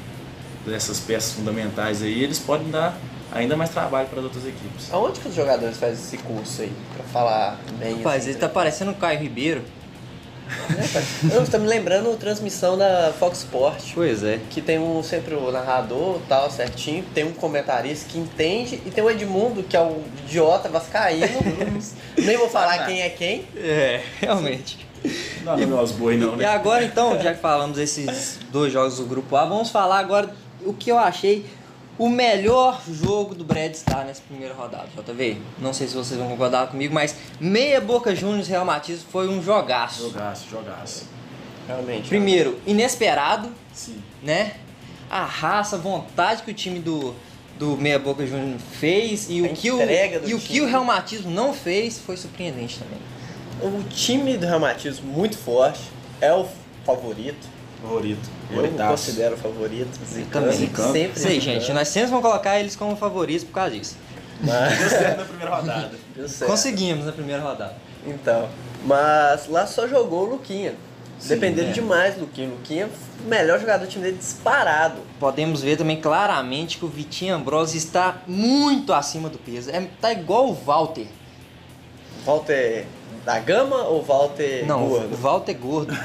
dessas 0.65 1.01
peças 1.01 1.33
fundamentais 1.33 2.03
aí, 2.03 2.23
eles 2.23 2.39
podem 2.39 2.71
dar 2.71 2.97
ainda 3.33 3.57
mais 3.57 3.71
trabalho 3.71 4.09
para 4.09 4.19
as 4.19 4.25
outras 4.25 4.47
equipes. 4.47 4.93
Aonde 4.93 5.21
que 5.21 5.29
os 5.29 5.35
jogadores 5.35 5.77
fazem 5.77 5.95
esse 5.95 6.19
curso 6.19 6.63
aí? 6.63 6.73
Pra 6.95 7.05
falar 7.05 7.59
bem 7.79 7.97
Rapaz, 7.99 8.23
assim, 8.23 8.31
ele 8.31 8.39
tá 8.39 8.49
parecendo 8.49 8.91
o 8.91 8.95
Caio 8.95 9.19
Ribeiro. 9.19 9.63
Eu 11.31 11.47
tô 11.47 11.59
me 11.59 11.67
lembrando 11.67 12.17
transmissão 12.17 12.79
da 12.79 13.13
Fox 13.19 13.41
Sport. 13.41 13.93
Pois 13.95 14.23
é. 14.23 14.41
Que 14.49 14.63
tem 14.63 14.79
um 14.79 15.03
sempre 15.03 15.35
o 15.35 15.53
narrador 15.53 16.21
tal, 16.29 16.51
certinho, 16.51 17.05
tem 17.15 17.25
um 17.25 17.33
comentarista 17.33 18.09
que 18.09 18.19
entende 18.19 18.81
e 18.87 18.91
tem 18.91 19.05
o 19.05 19.11
Edmundo, 19.11 19.63
que 19.63 19.77
é 19.77 19.81
o 19.81 20.03
idiota 20.25 20.69
vascaíno. 20.69 21.27
Nem 22.17 22.37
vou 22.37 22.49
falar 22.49 22.87
quem 22.87 23.03
é 23.03 23.11
quem. 23.11 23.45
É, 23.57 24.03
realmente. 24.21 24.87
Não, 25.45 25.57
não, 25.57 25.67
não, 25.67 25.83
os 25.83 25.93
boi 25.93 26.17
não, 26.17 26.35
E 26.35 26.39
né? 26.39 26.45
agora 26.47 26.85
então, 26.85 27.21
já 27.21 27.33
que 27.33 27.41
falamos 27.41 27.77
desses 27.77 28.41
dois 28.51 28.73
jogos 28.73 28.97
do 28.97 29.05
grupo 29.05 29.37
A, 29.37 29.45
vamos 29.45 29.71
falar 29.71 29.99
agora 29.99 30.31
o 30.65 30.73
que 30.73 30.91
eu 30.91 30.99
achei 30.99 31.47
o 31.99 32.09
melhor 32.09 32.81
jogo 32.89 33.35
do 33.35 33.45
Brad 33.45 33.75
Star 33.75 34.07
nessa 34.07 34.23
primeira 34.23 34.55
rodada, 34.55 34.89
JV. 34.97 35.39
Não 35.59 35.73
sei 35.73 35.89
se 35.89 35.95
vocês 35.95 36.19
vão 36.19 36.29
concordar 36.29 36.69
comigo, 36.69 36.95
mas 36.95 37.17
meia 37.41 37.81
Boca 37.81 38.15
Juniors 38.15 38.47
Real 38.47 38.65
Matias 38.65 39.03
foi 39.03 39.29
um 39.29 39.43
jogaço. 39.43 40.03
Jogaço, 40.03 40.49
jogaço. 40.49 41.07
Realmente. 41.67 42.09
Primeiro, 42.09 42.59
inesperado, 42.67 43.51
Sim. 43.73 44.01
né? 44.23 44.55
A 45.11 45.25
raça, 45.25 45.77
a 45.77 45.79
vontade 45.79 46.43
que 46.43 46.51
o 46.51 46.55
time 46.55 46.79
do, 46.79 47.15
do 47.59 47.77
Meia 47.77 47.99
Boca 47.99 48.27
Juniors 48.27 48.63
fez 48.79 49.29
e 49.29 49.41
A 49.41 49.51
o 49.51 49.55
que 49.55 49.71
o, 49.71 49.81
e 50.27 50.35
o 50.35 50.39
que 50.39 50.47
time. 50.55 50.61
o 50.61 50.67
Real 50.67 50.85
Matismo 50.85 51.31
não 51.31 51.53
fez 51.53 51.99
foi 51.99 52.17
surpreendente 52.17 52.79
também. 52.79 52.99
O 53.61 53.83
time 53.89 54.37
do 54.37 54.47
Reumatismo 54.47 55.11
muito 55.11 55.37
forte, 55.37 55.81
é 56.21 56.33
o 56.33 56.47
favorito. 56.87 57.58
Favorito. 57.83 58.29
Eu 58.51 58.57
Favoritaço. 58.57 58.91
considero 58.91 59.35
o 59.35 59.39
favorito. 59.39 59.99
também. 60.33 60.53
Zicano. 60.57 60.93
Sempre. 60.93 61.21
Sei, 61.21 61.41
gente, 61.41 61.73
nós 61.73 61.89
sempre 61.89 62.11
vamos 62.11 62.25
colocar 62.25 62.59
eles 62.59 62.75
como 62.75 62.97
favoritos 62.97 63.45
por 63.45 63.53
causa 63.53 63.71
disso. 63.77 63.97
Mas, 64.41 64.79
Deu 64.79 64.89
certo 64.91 65.19
na 65.19 65.25
primeira 65.25 65.55
rodada. 65.57 65.91
deu 66.15 66.29
certo. 66.29 66.51
Conseguimos 66.51 67.07
na 67.07 67.13
primeira 67.13 67.43
rodada. 67.43 67.75
Então, 68.07 68.49
mas 68.85 69.49
lá 69.49 69.67
só 69.67 69.87
jogou 69.87 70.27
o 70.27 70.31
Luquinha. 70.31 70.75
Sim, 71.19 71.29
Dependendo 71.31 71.71
é. 71.71 71.73
demais 71.73 72.15
do 72.15 72.21
Luquinha. 72.23 72.49
Luquinha, 72.49 72.89
o 73.25 73.29
melhor 73.29 73.59
jogador 73.59 73.85
do 73.87 73.91
time 73.91 74.05
dele 74.05 74.17
disparado. 74.19 74.99
Podemos 75.19 75.61
ver 75.63 75.77
também 75.77 76.01
claramente 76.01 76.79
que 76.79 76.85
o 76.85 76.89
Vitinho 76.89 77.35
Ambrose 77.35 77.77
está 77.77 78.23
muito 78.27 78.93
acima 78.93 79.29
do 79.29 79.37
peso. 79.39 79.71
É, 79.71 79.85
tá 80.01 80.13
igual 80.13 80.49
o 80.49 80.55
Walter. 80.55 81.07
Walter 82.25 82.87
da 83.25 83.39
Gama 83.41 83.83
ou 83.85 84.03
Walter 84.03 84.65
Não, 84.67 84.87
o 84.87 84.89
gordo? 84.91 85.17
Walter 85.17 85.51
é 85.53 85.55
gordo. 85.55 85.99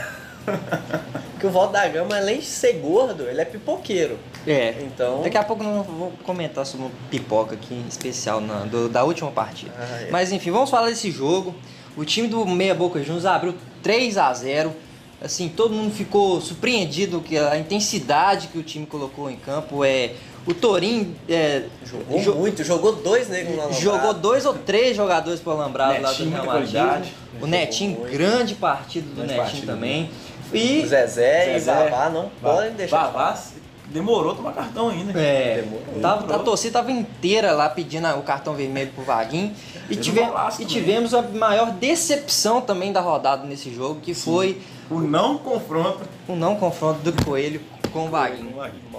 Porque 0.46 1.48
o 1.48 1.50
Walter 1.52 1.74
da 1.74 1.88
Gama, 1.88 2.16
além 2.18 2.40
de 2.40 2.46
ser 2.46 2.74
gordo, 2.74 3.24
ele 3.24 3.42
é 3.42 3.46
pipoqueiro. 3.46 4.18
É. 4.48 4.76
Então. 4.82 5.22
Daqui 5.22 5.38
a 5.38 5.44
pouco 5.44 5.64
eu 5.64 5.68
não 5.70 5.84
vou 5.84 6.14
comentar 6.24 6.66
sobre 6.66 6.88
um 6.88 6.92
pipoca 7.10 7.56
aqui 7.56 7.74
em 7.74 7.88
especial 7.88 8.40
na, 8.42 8.60
do- 8.66 8.90
da 8.90 9.04
última 9.04 9.32
partida. 9.32 9.72
Ah, 9.78 10.02
é. 10.02 10.10
Mas 10.12 10.32
enfim, 10.32 10.52
vamos 10.52 10.70
falar 10.70 10.88
desse 10.90 11.10
jogo. 11.12 11.56
O 11.96 12.04
time 12.04 12.28
do 12.28 12.46
Meia 12.46 12.74
Boca 12.74 13.00
Juniors 13.02 13.26
abriu 13.26 13.56
3 13.82 14.18
a 14.18 14.34
0 14.34 14.74
Assim, 15.22 15.48
todo 15.48 15.74
mundo 15.74 15.94
ficou 15.94 16.42
surpreendido 16.42 17.22
que 17.22 17.38
a 17.38 17.58
intensidade 17.58 18.48
que 18.48 18.58
o 18.58 18.64
time 18.64 18.86
colocou 18.86 19.30
em 19.32 19.38
campo 19.38 19.82
é 19.86 20.12
o 20.46 20.54
Torinho 20.54 21.16
é, 21.30 21.64
Jogou 21.86 22.20
jo- 22.20 22.36
muito, 22.36 22.62
jogou 22.62 22.92
dois 22.94 23.30
negros 23.30 23.56
no 23.56 23.72
jogou 23.80 24.14
dois 24.14 24.46
ou 24.46 24.54
três 24.54 24.98
jogadores 24.98 25.40
pro 25.40 25.54
Alambrado 25.54 26.02
lá 26.02 26.12
do 26.12 26.30
Real 26.30 26.46
Madrid. 26.46 27.06
O 27.42 27.48
Netinho, 27.48 28.02
grande 28.12 28.54
partida 28.56 29.08
do 29.08 29.16
Grande 29.16 29.34
Netinho 29.36 29.66
também. 29.66 30.10
O 30.33 30.33
E 30.52 30.86
Zezé, 30.86 31.56
e 31.56 31.60
Zezé. 31.60 31.90
Vavá 31.90 32.10
não 32.10 32.30
podem 32.42 32.72
deixar. 32.74 33.08
de 33.08 33.14
Vavá 33.14 33.40
demorou 33.88 34.32
a 34.32 34.36
tomar 34.36 34.54
cartão 34.54 34.90
ainda. 34.90 35.20
É, 35.20 35.62
Demorou. 35.62 36.02
tava, 36.02 36.22
Demorou. 36.22 36.42
a 36.42 36.44
torcida 36.44 36.74
tava 36.80 36.92
inteira 36.92 37.52
lá 37.52 37.70
pedindo 37.70 38.08
o 38.18 38.24
cartão 38.24 38.56
vermelho 38.56 38.92
pro 38.92 39.04
Vaguinho. 39.04 39.54
E, 39.90 39.96
tive- 39.96 40.22
e 40.22 40.26
também. 40.26 40.66
tivemos 40.66 41.14
a 41.14 41.22
maior 41.22 41.72
decepção 41.72 42.62
também 42.62 42.92
da 42.92 43.02
rodada 43.02 43.46
nesse 43.46 43.74
jogo, 43.74 44.00
que 44.02 44.14
foi 44.14 44.60
O 44.90 45.00
não 45.00 45.38
confronto 45.38 46.00
o 46.28 46.36
não 46.36 46.56
confronto 46.56 47.00
do 47.02 47.24
Coelho 47.24 47.62
com 47.92 48.08
o 48.08 48.10
Vaguinho. 48.10 48.56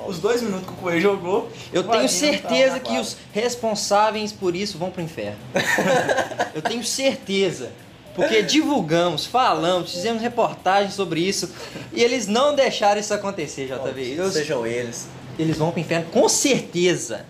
Os 0.06 0.18
dois 0.20 0.40
minutos 0.42 0.66
que 0.68 0.72
o 0.72 0.76
Coelho 0.76 1.00
jogou. 1.00 1.50
Eu 1.72 1.82
tenho 1.82 2.08
certeza 2.08 2.78
tava 2.78 2.80
que 2.80 2.98
os 2.98 3.16
responsáveis 3.32 4.30
por 4.32 4.54
isso 4.54 4.78
vão 4.78 4.90
pro 4.90 5.02
inferno. 5.02 5.38
Eu 6.54 6.62
tenho 6.62 6.84
certeza. 6.84 7.70
Porque 8.14 8.42
divulgamos, 8.42 9.26
falamos, 9.26 9.90
fizemos 9.92 10.22
reportagens 10.22 10.94
sobre 10.94 11.20
isso 11.20 11.50
e 11.92 12.02
eles 12.02 12.26
não 12.28 12.54
deixaram 12.54 13.00
isso 13.00 13.12
acontecer, 13.12 13.66
JV. 13.66 14.14
Eu- 14.16 14.30
Sejam 14.30 14.66
eles. 14.66 15.08
eles 15.38 15.56
vão 15.56 15.70
pro 15.72 15.80
inferno 15.80 16.06
com 16.12 16.28
certeza. 16.28 17.26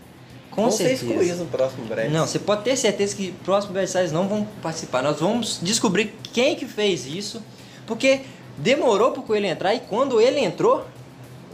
Com 0.51 0.63
Vão 0.63 0.71
ser 0.71 0.85
certeza. 0.91 1.07
excluídos 1.07 1.39
no 1.41 1.47
próximo 1.47 1.85
breve. 1.87 2.11
Não, 2.11 2.27
você 2.29 2.39
pode 2.39 2.63
ter 2.63 2.77
certeza 2.77 3.17
que 3.17 3.33
próximos 3.45 3.71
adversários 3.77 4.13
não 4.13 4.29
vão 4.29 4.47
participar. 4.63 5.03
Nós 5.03 5.19
vamos 5.19 5.59
descobrir 5.61 6.15
quem 6.33 6.55
que 6.55 6.65
fez 6.65 7.07
isso, 7.07 7.43
porque 7.89 8.21
demorou 8.57 9.11
pro 9.11 9.23
Coelho 9.23 9.47
entrar 9.47 9.75
e 9.75 9.81
quando 9.81 10.21
ele 10.21 10.39
entrou, 10.39 10.87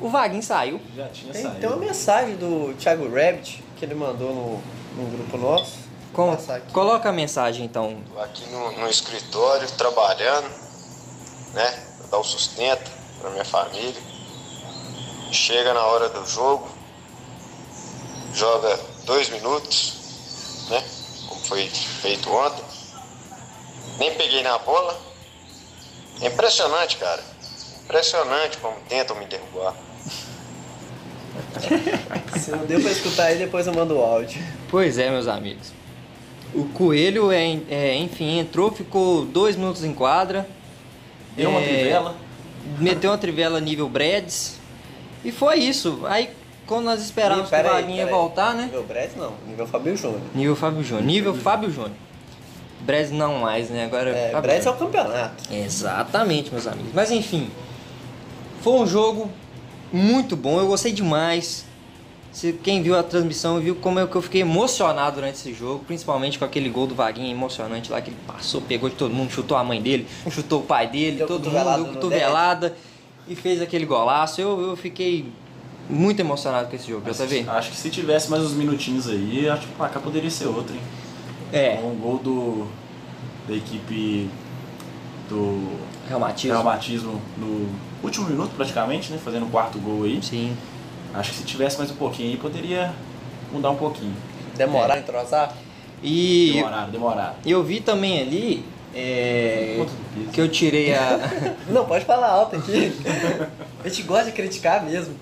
o 0.02 0.08
Vaguinho 0.10 0.42
saiu. 0.42 0.78
Já 0.94 1.06
tinha 1.08 1.32
Tem, 1.32 1.42
saído. 1.42 1.60
tem 1.60 1.68
uma 1.70 1.78
mensagem 1.78 2.36
do 2.36 2.74
Thiago 2.78 3.04
Rabbit 3.08 3.64
que 3.78 3.84
ele 3.86 3.94
mandou 3.94 4.34
no, 4.34 5.02
no 5.02 5.10
grupo 5.10 5.38
nosso. 5.38 5.78
Com- 6.12 6.26
Vou 6.26 6.36
passar 6.36 6.56
aqui. 6.56 6.72
coloca 6.72 7.08
a 7.08 7.12
mensagem 7.12 7.64
então. 7.64 7.98
Aqui 8.20 8.44
no, 8.50 8.72
no 8.78 8.88
escritório 8.88 9.68
trabalhando, 9.72 10.48
né? 11.54 11.84
Pra 11.98 12.06
dar 12.10 12.18
o 12.18 12.24
sustento 12.24 12.90
pra 13.20 13.30
minha 13.30 13.44
família. 13.44 14.00
Chega 15.32 15.72
na 15.72 15.84
hora 15.84 16.08
do 16.08 16.26
jogo, 16.26 16.68
joga 18.34 18.78
dois 19.04 19.28
minutos, 19.30 20.66
né? 20.68 20.82
Como 21.28 21.40
foi 21.42 21.68
feito 21.68 22.28
ontem. 22.32 22.64
Nem 23.98 24.14
peguei 24.16 24.42
na 24.42 24.58
bola. 24.58 24.98
É 26.20 26.26
impressionante, 26.26 26.96
cara. 26.96 27.22
Impressionante 27.84 28.58
como 28.58 28.76
tentam 28.88 29.16
me 29.16 29.26
derrubar. 29.26 29.74
Se 32.38 32.50
não 32.50 32.66
deu 32.66 32.80
pra 32.80 32.90
escutar 32.90 33.24
aí, 33.26 33.38
depois 33.38 33.66
eu 33.66 33.74
mando 33.74 33.96
o 33.98 34.02
áudio. 34.02 34.42
Pois 34.70 34.98
é, 34.98 35.10
meus 35.10 35.26
amigos. 35.28 35.72
O 36.54 36.64
Coelho, 36.64 37.30
é, 37.30 37.58
é, 37.70 37.96
enfim, 37.96 38.38
entrou, 38.38 38.72
ficou 38.72 39.24
dois 39.24 39.56
minutos 39.56 39.84
em 39.84 39.92
quadra. 39.94 40.48
Deu 41.36 41.50
uma 41.50 41.60
É, 41.60 41.68
trivela. 41.68 42.16
Meteu 42.78 43.10
uma 43.10 43.18
trivela 43.18 43.60
nível 43.60 43.88
Brads. 43.88 44.58
E 45.24 45.30
foi 45.30 45.58
isso. 45.60 46.00
Aí, 46.06 46.30
quando 46.66 46.84
nós 46.84 47.02
esperávamos 47.02 47.48
que 47.50 47.56
o 47.56 47.62
Vaguinho 47.62 47.96
ia 47.98 48.06
voltar, 48.06 48.54
né? 48.54 48.64
Nível 48.64 48.84
Brett 48.84 49.16
não, 49.18 49.32
nível 49.46 49.66
Fabio 49.66 49.96
Júnior. 49.96 50.20
Nível 50.34 50.56
Fábio 50.56 50.82
Júnior. 50.82 51.04
Nível 51.06 51.34
Fábio 51.34 51.70
Júnior. 51.70 51.92
Brads 52.80 53.10
não 53.10 53.38
mais, 53.38 53.68
né? 53.70 53.84
Agora 53.84 54.10
É, 54.10 54.30
Fábio 54.30 54.42
Brett 54.50 54.66
é 54.66 54.70
o 54.70 54.74
campeonato. 54.74 55.44
Exatamente, 55.52 56.50
meus 56.50 56.66
amigos. 56.66 56.92
Mas 56.94 57.10
enfim, 57.10 57.50
foi 58.62 58.72
um 58.74 58.86
jogo 58.86 59.30
muito 59.92 60.36
bom. 60.36 60.58
Eu 60.58 60.66
gostei 60.66 60.92
demais. 60.92 61.64
Se 62.32 62.52
quem 62.52 62.82
viu 62.82 62.96
a 62.96 63.02
transmissão 63.02 63.58
viu 63.58 63.74
como 63.74 63.98
é 63.98 64.06
que 64.06 64.14
eu 64.14 64.22
fiquei 64.22 64.42
emocionado 64.42 65.16
durante 65.16 65.34
esse 65.34 65.52
jogo, 65.52 65.84
principalmente 65.84 66.38
com 66.38 66.44
aquele 66.44 66.68
gol 66.68 66.86
do 66.86 66.94
Vaguinho 66.94 67.30
emocionante 67.30 67.90
lá 67.90 68.00
que 68.00 68.10
ele 68.10 68.16
passou, 68.26 68.60
pegou 68.60 68.88
de 68.88 68.94
todo 68.94 69.12
mundo, 69.12 69.30
chutou 69.30 69.56
a 69.56 69.64
mãe 69.64 69.82
dele, 69.82 70.06
chutou 70.30 70.60
o 70.60 70.62
pai 70.62 70.88
dele, 70.88 71.18
Deu 71.18 71.26
todo 71.26 71.50
mundo 71.50 71.84
deu 71.84 71.94
cotovelada 71.94 72.76
e 73.26 73.34
fez 73.34 73.60
aquele 73.60 73.84
golaço. 73.84 74.40
Eu, 74.40 74.60
eu 74.60 74.76
fiquei 74.76 75.26
muito 75.88 76.20
emocionado 76.20 76.68
com 76.68 76.76
esse 76.76 76.88
jogo, 76.88 77.04
já 77.06 77.14
tá 77.14 77.24
vendo? 77.24 77.50
Acho 77.50 77.70
que 77.70 77.76
se 77.76 77.90
tivesse 77.90 78.30
mais 78.30 78.44
uns 78.44 78.52
minutinhos 78.52 79.08
aí, 79.08 79.48
acho 79.48 79.66
que 79.66 79.72
o 79.72 79.76
placar 79.76 80.00
poderia 80.00 80.30
ser 80.30 80.46
outro, 80.46 80.74
hein? 80.74 80.80
É, 81.52 81.80
Um 81.82 81.96
gol 81.96 82.18
do, 82.18 82.66
da 83.48 83.56
equipe 83.56 84.30
do 85.28 85.68
reumatismo. 86.08 86.56
Reumatismo 86.56 87.20
no 87.36 87.68
último 88.04 88.28
minuto 88.28 88.52
praticamente, 88.56 89.10
né? 89.10 89.18
Fazendo 89.22 89.46
o 89.46 89.50
quarto 89.50 89.78
gol 89.80 90.04
aí. 90.04 90.22
Sim. 90.22 90.56
Acho 91.14 91.30
que 91.30 91.36
se 91.38 91.44
tivesse 91.44 91.78
mais 91.78 91.90
um 91.90 91.96
pouquinho 91.96 92.30
aí, 92.30 92.36
poderia 92.36 92.92
mudar 93.52 93.70
um 93.70 93.76
pouquinho. 93.76 94.14
Demorar 94.56 94.96
É. 94.96 95.00
entrosar? 95.00 95.54
E 96.02 96.52
Demorado, 96.54 96.92
demorado. 96.92 97.36
eu 97.44 97.62
vi 97.62 97.80
também 97.80 98.20
ali 98.20 98.64
é, 98.94 99.84
que 100.32 100.40
eu 100.40 100.48
tirei 100.48 100.94
a. 100.94 101.18
Não, 101.68 101.84
pode 101.84 102.04
falar 102.04 102.28
alto 102.28 102.56
aqui. 102.56 102.92
a 103.84 103.88
gente 103.88 104.02
gosta 104.04 104.26
de 104.26 104.32
criticar 104.32 104.82
mesmo. 104.84 105.14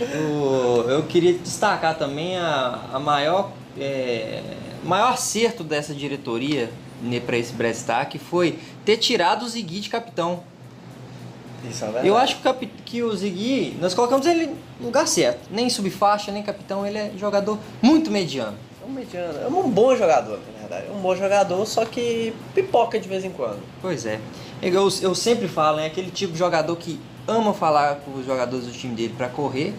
O- 0.00 0.88
eu 0.88 1.02
queria 1.04 1.34
destacar 1.34 1.96
também 1.98 2.36
a, 2.38 2.80
a 2.94 2.98
maior, 2.98 3.50
é, 3.78 4.40
maior 4.82 5.12
acerto 5.12 5.62
dessa 5.62 5.94
diretoria 5.94 6.70
para 7.26 7.36
esse 7.36 7.52
Brestar, 7.52 8.06
que 8.06 8.18
foi 8.18 8.58
ter 8.84 8.96
tirado 8.96 9.44
o 9.44 9.48
Zigui 9.48 9.80
de 9.80 9.90
capitão. 9.90 10.42
Isso 11.68 11.84
é 11.84 11.86
verdade. 11.86 12.08
Eu 12.08 12.16
acho 12.16 12.40
que 12.40 12.48
o, 12.48 12.54
que 12.54 13.02
o 13.02 13.14
Zigui, 13.14 13.76
nós 13.80 13.94
colocamos 13.94 14.26
ele 14.26 14.46
no 14.80 14.86
lugar 14.86 15.06
certo. 15.06 15.40
Nem 15.50 15.68
subfaixa, 15.70 16.32
nem 16.32 16.42
capitão, 16.42 16.86
ele 16.86 16.98
é 16.98 17.12
jogador 17.16 17.58
muito 17.80 18.10
mediano. 18.10 18.56
É 18.82 18.88
um 18.88 18.92
mediano. 18.92 19.38
É 19.38 19.46
um 19.46 19.70
bom 19.70 19.94
jogador, 19.96 20.38
na 20.54 20.60
verdade. 20.60 20.86
É 20.88 20.92
um 20.92 21.00
bom 21.00 21.14
jogador, 21.14 21.64
só 21.66 21.84
que 21.84 22.34
pipoca 22.54 22.98
de 22.98 23.08
vez 23.08 23.24
em 23.24 23.30
quando. 23.30 23.60
Pois 23.80 24.06
é. 24.06 24.18
Eu, 24.60 24.88
eu 25.00 25.14
sempre 25.14 25.48
falo, 25.48 25.78
é 25.78 25.86
aquele 25.86 26.10
tipo 26.10 26.32
de 26.32 26.38
jogador 26.38 26.76
que 26.76 27.00
ama 27.26 27.54
falar 27.54 27.96
com 27.96 28.12
os 28.14 28.26
jogadores 28.26 28.66
do 28.66 28.72
time 28.72 28.94
dele 28.94 29.14
para 29.16 29.28
correr 29.28 29.72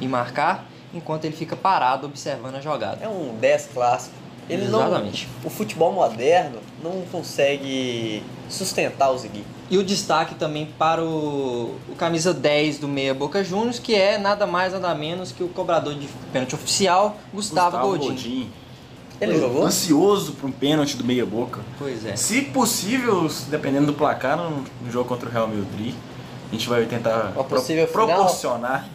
e 0.00 0.06
marcar 0.06 0.66
enquanto 0.94 1.24
ele 1.24 1.36
fica 1.36 1.56
parado 1.56 2.06
observando 2.06 2.56
a 2.56 2.60
jogada. 2.60 3.04
É 3.04 3.08
um 3.08 3.36
10 3.38 3.70
clássico. 3.72 4.14
Ele 4.48 4.64
Exatamente. 4.64 5.28
não, 5.42 5.48
o 5.48 5.50
futebol 5.50 5.92
moderno 5.92 6.60
não 6.82 7.02
consegue 7.10 8.22
sustentar 8.48 9.10
o 9.10 9.18
Ziggy. 9.18 9.44
E 9.68 9.78
o 9.78 9.84
destaque 9.84 10.36
também 10.36 10.66
para 10.78 11.02
o, 11.02 11.74
o 11.88 11.94
camisa 11.96 12.32
10 12.32 12.78
do 12.78 12.86
Meia 12.88 13.12
Boca 13.12 13.42
Juniors, 13.42 13.78
que 13.80 13.94
é 13.94 14.16
nada 14.16 14.46
mais 14.46 14.72
nada 14.72 14.94
menos 14.94 15.32
que 15.32 15.42
o 15.42 15.48
cobrador 15.48 15.94
de 15.94 16.08
pênalti 16.32 16.54
oficial, 16.54 17.16
Gustavo, 17.32 17.78
Godin. 17.78 18.48
Ele 19.20 19.38
jogou? 19.40 19.64
Ansioso 19.64 20.32
para 20.32 20.46
um 20.46 20.52
pênalti 20.52 20.96
do 20.96 21.04
meia 21.04 21.24
boca. 21.24 21.60
Pois 21.78 22.04
é. 22.04 22.14
Se 22.16 22.42
possível, 22.42 23.28
dependendo 23.48 23.86
do 23.86 23.94
placar, 23.94 24.36
no, 24.36 24.64
jogo 24.90 25.08
contra 25.08 25.28
o 25.28 25.32
Real 25.32 25.48
Madrid, 25.48 25.94
a 26.48 26.52
gente 26.52 26.68
vai 26.68 26.84
tentar 26.84 27.32
final? 27.32 27.86
proporcionar. 27.86 28.86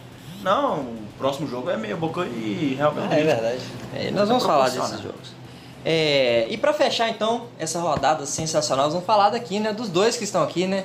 Não, 0.42 0.80
o 0.80 0.98
próximo 1.18 1.48
jogo 1.48 1.70
é 1.70 1.76
meia 1.76 1.96
boca 1.96 2.24
e 2.24 2.74
Real 2.76 2.94
Ah, 2.96 3.00
Madrid. 3.00 3.18
é 3.18 3.24
verdade. 3.24 3.60
É, 3.94 4.10
nós 4.10 4.28
vamos 4.28 4.44
falar 4.44 4.70
desses 4.70 5.00
jogos. 5.00 5.41
É, 5.84 6.46
e 6.48 6.56
para 6.56 6.72
fechar 6.72 7.08
então 7.08 7.46
essa 7.58 7.80
rodada 7.80 8.24
sensacional, 8.24 8.86
nós 8.86 8.94
vamos 8.94 9.06
falar 9.06 9.30
daqui, 9.30 9.58
né, 9.58 9.72
dos 9.72 9.88
dois 9.88 10.16
que 10.16 10.24
estão 10.24 10.42
aqui, 10.42 10.66
né? 10.66 10.84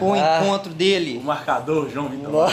O 0.00 0.14
Ah. 0.16 0.40
encontro 0.42 0.70
O 0.70 0.74
dele, 0.74 1.20
marcador, 1.22 1.88
João 1.90 2.08
Vitor. 2.08 2.50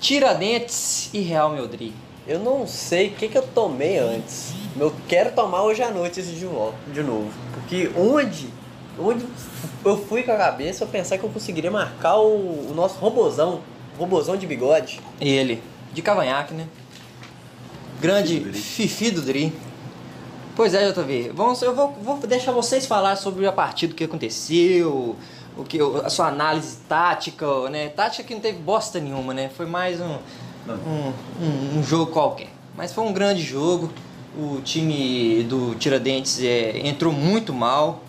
Tiradentes 0.00 1.08
e 1.14 1.20
Real 1.20 1.50
Madrid. 1.50 1.92
Eu 2.26 2.38
não 2.38 2.66
sei 2.66 3.08
o 3.08 3.12
que, 3.12 3.28
que 3.28 3.38
eu 3.38 3.42
tomei 3.42 3.98
antes. 3.98 4.52
Eu 4.78 4.94
quero 5.08 5.32
tomar 5.32 5.62
hoje 5.62 5.82
à 5.82 5.90
noite 5.90 6.20
esse 6.20 6.32
de 6.32 6.46
volta, 6.46 6.76
de 6.92 7.02
novo. 7.02 7.30
Porque 7.52 7.90
onde, 7.96 8.48
onde 8.98 9.24
eu 9.84 9.96
fui 10.04 10.22
com 10.22 10.32
a 10.32 10.36
cabeça, 10.36 10.84
eu 10.84 10.88
pensar 10.88 11.16
que 11.18 11.24
eu 11.24 11.30
conseguiria 11.30 11.70
marcar 11.70 12.16
o, 12.18 12.70
o 12.70 12.72
nosso 12.74 12.98
robozão, 12.98 13.60
robozão 13.98 14.36
de 14.36 14.46
bigode. 14.46 15.00
Ele, 15.20 15.62
de 15.92 16.02
cavanhaque, 16.02 16.54
né? 16.54 16.66
Grande 18.00 18.40
Fifi 18.40 18.44
do 18.44 18.50
Dri. 18.50 18.60
Fifi 18.60 19.10
do 19.10 19.22
Dri. 19.22 19.52
Pois 20.56 20.72
é, 20.72 20.90
JV. 20.90 21.32
Vamos, 21.34 21.60
eu 21.62 21.74
vou, 21.74 21.92
vou 22.00 22.16
deixar 22.18 22.52
vocês 22.52 22.86
falar 22.86 23.16
sobre 23.16 23.44
a 23.46 23.52
partida, 23.52 23.92
o 23.92 23.96
que 23.96 24.04
aconteceu, 24.04 25.16
o 25.56 25.64
que, 25.64 25.78
a 25.80 26.08
sua 26.08 26.28
análise 26.28 26.76
tática, 26.88 27.68
né? 27.70 27.88
Tática 27.88 28.22
que 28.22 28.34
não 28.34 28.40
teve 28.40 28.58
bosta 28.58 29.00
nenhuma, 29.00 29.34
né? 29.34 29.50
Foi 29.56 29.66
mais 29.66 30.00
um, 30.00 30.16
um, 30.68 31.12
um, 31.42 31.78
um 31.78 31.82
jogo 31.82 32.12
qualquer. 32.12 32.48
Mas 32.76 32.92
foi 32.92 33.04
um 33.04 33.12
grande 33.12 33.42
jogo. 33.42 33.90
O 34.36 34.60
time 34.62 35.44
do 35.44 35.74
Tiradentes 35.76 36.40
é, 36.42 36.86
entrou 36.86 37.12
muito 37.12 37.52
mal. 37.52 38.02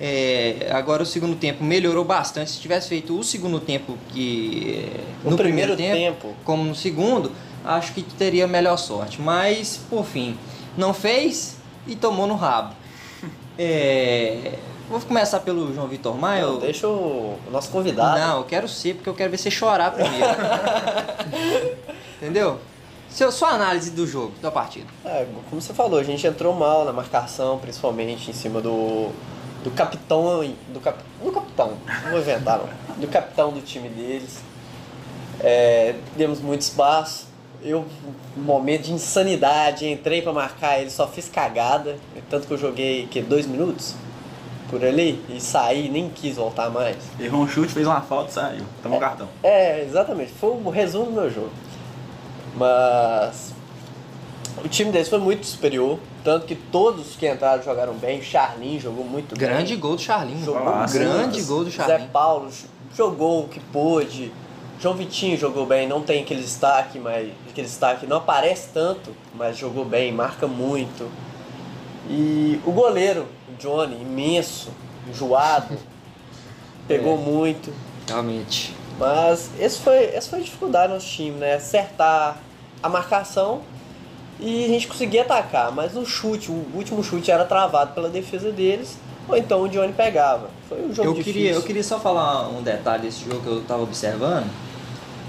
É, 0.00 0.68
agora 0.70 1.02
o 1.02 1.06
segundo 1.06 1.36
tempo 1.36 1.64
melhorou 1.64 2.04
bastante. 2.04 2.50
Se 2.50 2.60
tivesse 2.60 2.88
feito 2.88 3.18
o 3.18 3.24
segundo 3.24 3.58
tempo 3.60 3.98
que 4.10 4.90
No 5.24 5.36
primeiro 5.36 5.76
tempo. 5.76 6.34
como 6.44 6.64
no 6.64 6.74
segundo, 6.74 7.32
acho 7.68 7.92
que 7.92 8.02
teria 8.02 8.46
melhor 8.46 8.76
sorte. 8.76 9.20
Mas, 9.20 9.78
por 9.90 10.04
fim, 10.04 10.36
não 10.76 10.92
fez 10.94 11.56
e 11.86 11.94
tomou 11.94 12.26
no 12.26 12.34
rabo. 12.34 12.74
É, 13.60 14.56
vou 14.88 15.00
começar 15.00 15.40
pelo 15.40 15.74
João 15.74 15.88
Vitor 15.88 16.16
Maia. 16.16 16.42
Não, 16.46 16.52
eu- 16.54 16.60
deixa 16.60 16.86
o, 16.86 17.36
o 17.44 17.50
nosso 17.50 17.68
convidado. 17.70 18.16
não, 18.20 18.36
eu 18.38 18.44
quero 18.44 18.68
ser, 18.68 18.94
porque 18.94 19.08
eu 19.08 19.14
quero 19.14 19.32
ver 19.32 19.36
você 19.36 19.50
chorar 19.50 19.90
primeiro. 19.90 20.24
Entendeu? 22.22 22.60
Seu, 23.10 23.32
sua 23.32 23.48
análise 23.48 23.90
do 23.90 24.06
jogo, 24.06 24.32
da 24.40 24.50
partida. 24.52 24.86
É, 25.04 25.26
como 25.50 25.60
você 25.60 25.74
falou, 25.74 25.98
a 25.98 26.04
gente 26.04 26.24
entrou 26.24 26.54
mal 26.54 26.84
na 26.84 26.92
marcação, 26.92 27.58
principalmente 27.58 28.30
em 28.30 28.34
cima 28.34 28.60
do, 28.60 29.10
do 29.64 29.72
capitão. 29.72 30.44
Do, 30.72 30.78
cap, 30.78 30.98
do 31.24 31.32
capitão, 31.32 31.72
não 32.04 32.10
vou 32.10 32.20
inventar 32.20 32.58
não. 32.58 32.68
Do 32.96 33.08
capitão 33.08 33.50
do 33.52 33.60
time 33.60 33.88
deles. 33.88 34.38
É, 35.40 35.96
demos 36.16 36.40
muito 36.40 36.60
espaço. 36.60 37.26
Eu, 37.68 37.84
um 38.34 38.40
momento 38.40 38.84
de 38.84 38.92
insanidade, 38.94 39.86
entrei 39.86 40.22
pra 40.22 40.32
marcar 40.32 40.80
ele, 40.80 40.88
só 40.88 41.06
fiz 41.06 41.28
cagada. 41.28 41.96
Tanto 42.30 42.46
que 42.46 42.52
eu 42.54 42.58
joguei 42.58 43.06
que 43.06 43.20
dois 43.20 43.46
minutos 43.46 43.94
por 44.70 44.82
ali 44.82 45.22
e 45.28 45.38
saí, 45.38 45.90
nem 45.90 46.08
quis 46.08 46.36
voltar 46.36 46.70
mais. 46.70 46.96
Errou 47.20 47.42
um 47.42 47.48
chute, 47.48 47.72
fez 47.72 47.86
uma 47.86 48.00
falta 48.00 48.30
e 48.30 48.32
saiu. 48.32 48.64
Tomou 48.82 48.96
um 48.96 49.00
cartão. 49.00 49.28
É, 49.42 49.82
exatamente. 49.82 50.32
Foi 50.32 50.50
o 50.50 50.70
resumo 50.70 51.06
do 51.06 51.12
meu 51.12 51.30
jogo. 51.30 51.50
Mas 52.54 53.52
o 54.64 54.68
time 54.68 54.90
deles 54.90 55.08
foi 55.08 55.18
muito 55.18 55.44
superior. 55.44 55.98
Tanto 56.24 56.46
que 56.46 56.54
todos 56.54 57.16
que 57.16 57.28
entraram 57.30 57.62
jogaram 57.62 57.94
bem. 57.94 58.22
Charlin 58.22 58.78
jogou 58.80 59.04
muito 59.04 59.36
Grande 59.36 59.72
bem. 59.72 59.80
gol 59.80 59.96
do 59.96 60.02
Charlinho. 60.02 60.44
Jogou 60.44 60.64
Nossa, 60.64 60.98
grande 60.98 61.42
gol 61.42 61.64
do 61.64 61.70
Zé 61.70 61.76
Charlinho. 61.76 62.10
Paulo 62.10 62.50
jogou 62.96 63.44
o 63.44 63.48
que 63.48 63.60
pôde. 63.60 64.32
João 64.80 64.94
Vitinho 64.94 65.36
jogou 65.36 65.66
bem, 65.66 65.88
não 65.88 66.02
tem 66.02 66.22
aquele 66.22 66.40
destaque, 66.40 66.98
mas 66.98 67.30
aquele 67.50 67.66
destaque 67.66 68.06
não 68.06 68.18
aparece 68.18 68.68
tanto, 68.72 69.10
mas 69.34 69.56
jogou 69.56 69.84
bem, 69.84 70.12
marca 70.12 70.46
muito. 70.46 71.10
E 72.08 72.60
o 72.64 72.70
goleiro, 72.70 73.26
o 73.48 73.54
Johnny, 73.60 74.00
imenso, 74.00 74.70
enjoado, 75.08 75.76
pegou 76.86 77.14
É. 77.14 77.18
muito. 77.18 77.72
Realmente. 78.06 78.74
Mas 78.98 79.50
esse 79.60 79.78
foi, 79.80 80.04
essa 80.14 80.30
foi 80.30 80.40
a 80.40 80.42
dificuldade 80.42 80.88
do 80.88 80.94
nosso 80.94 81.06
time, 81.08 81.38
né? 81.38 81.54
Acertar 81.54 82.38
a 82.82 82.88
marcação 82.88 83.60
e 84.40 84.64
a 84.64 84.68
gente 84.68 84.86
conseguia 84.88 85.22
atacar. 85.22 85.70
Mas 85.72 85.96
o 85.96 86.04
chute, 86.06 86.50
o 86.50 86.64
último 86.74 87.02
chute 87.04 87.30
era 87.30 87.44
travado 87.44 87.92
pela 87.94 88.08
defesa 88.08 88.50
deles, 88.50 88.96
ou 89.28 89.36
então 89.36 89.62
o 89.62 89.68
Johnny 89.68 89.92
pegava. 89.92 90.50
Foi 90.68 90.80
um 90.84 90.92
jogo 90.94 91.10
Eu 91.10 91.14
difícil. 91.14 91.32
queria, 91.32 91.52
eu 91.52 91.62
queria 91.62 91.84
só 91.84 92.00
falar 92.00 92.48
um 92.48 92.62
detalhe 92.62 93.02
desse 93.02 93.24
jogo 93.24 93.40
que 93.40 93.48
eu 93.48 93.62
tava 93.64 93.82
observando. 93.82 94.48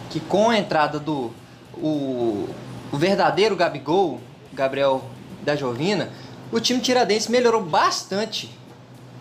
Que 0.09 0.19
com 0.19 0.49
a 0.49 0.57
entrada 0.57 0.99
do. 0.99 1.31
O, 1.75 2.49
o 2.91 2.97
verdadeiro 2.97 3.55
Gabigol, 3.55 4.19
Gabriel 4.51 5.03
da 5.43 5.55
Jovina, 5.55 6.09
o 6.51 6.59
time 6.59 6.81
Tiradentes 6.81 7.27
melhorou 7.27 7.61
bastante. 7.63 8.49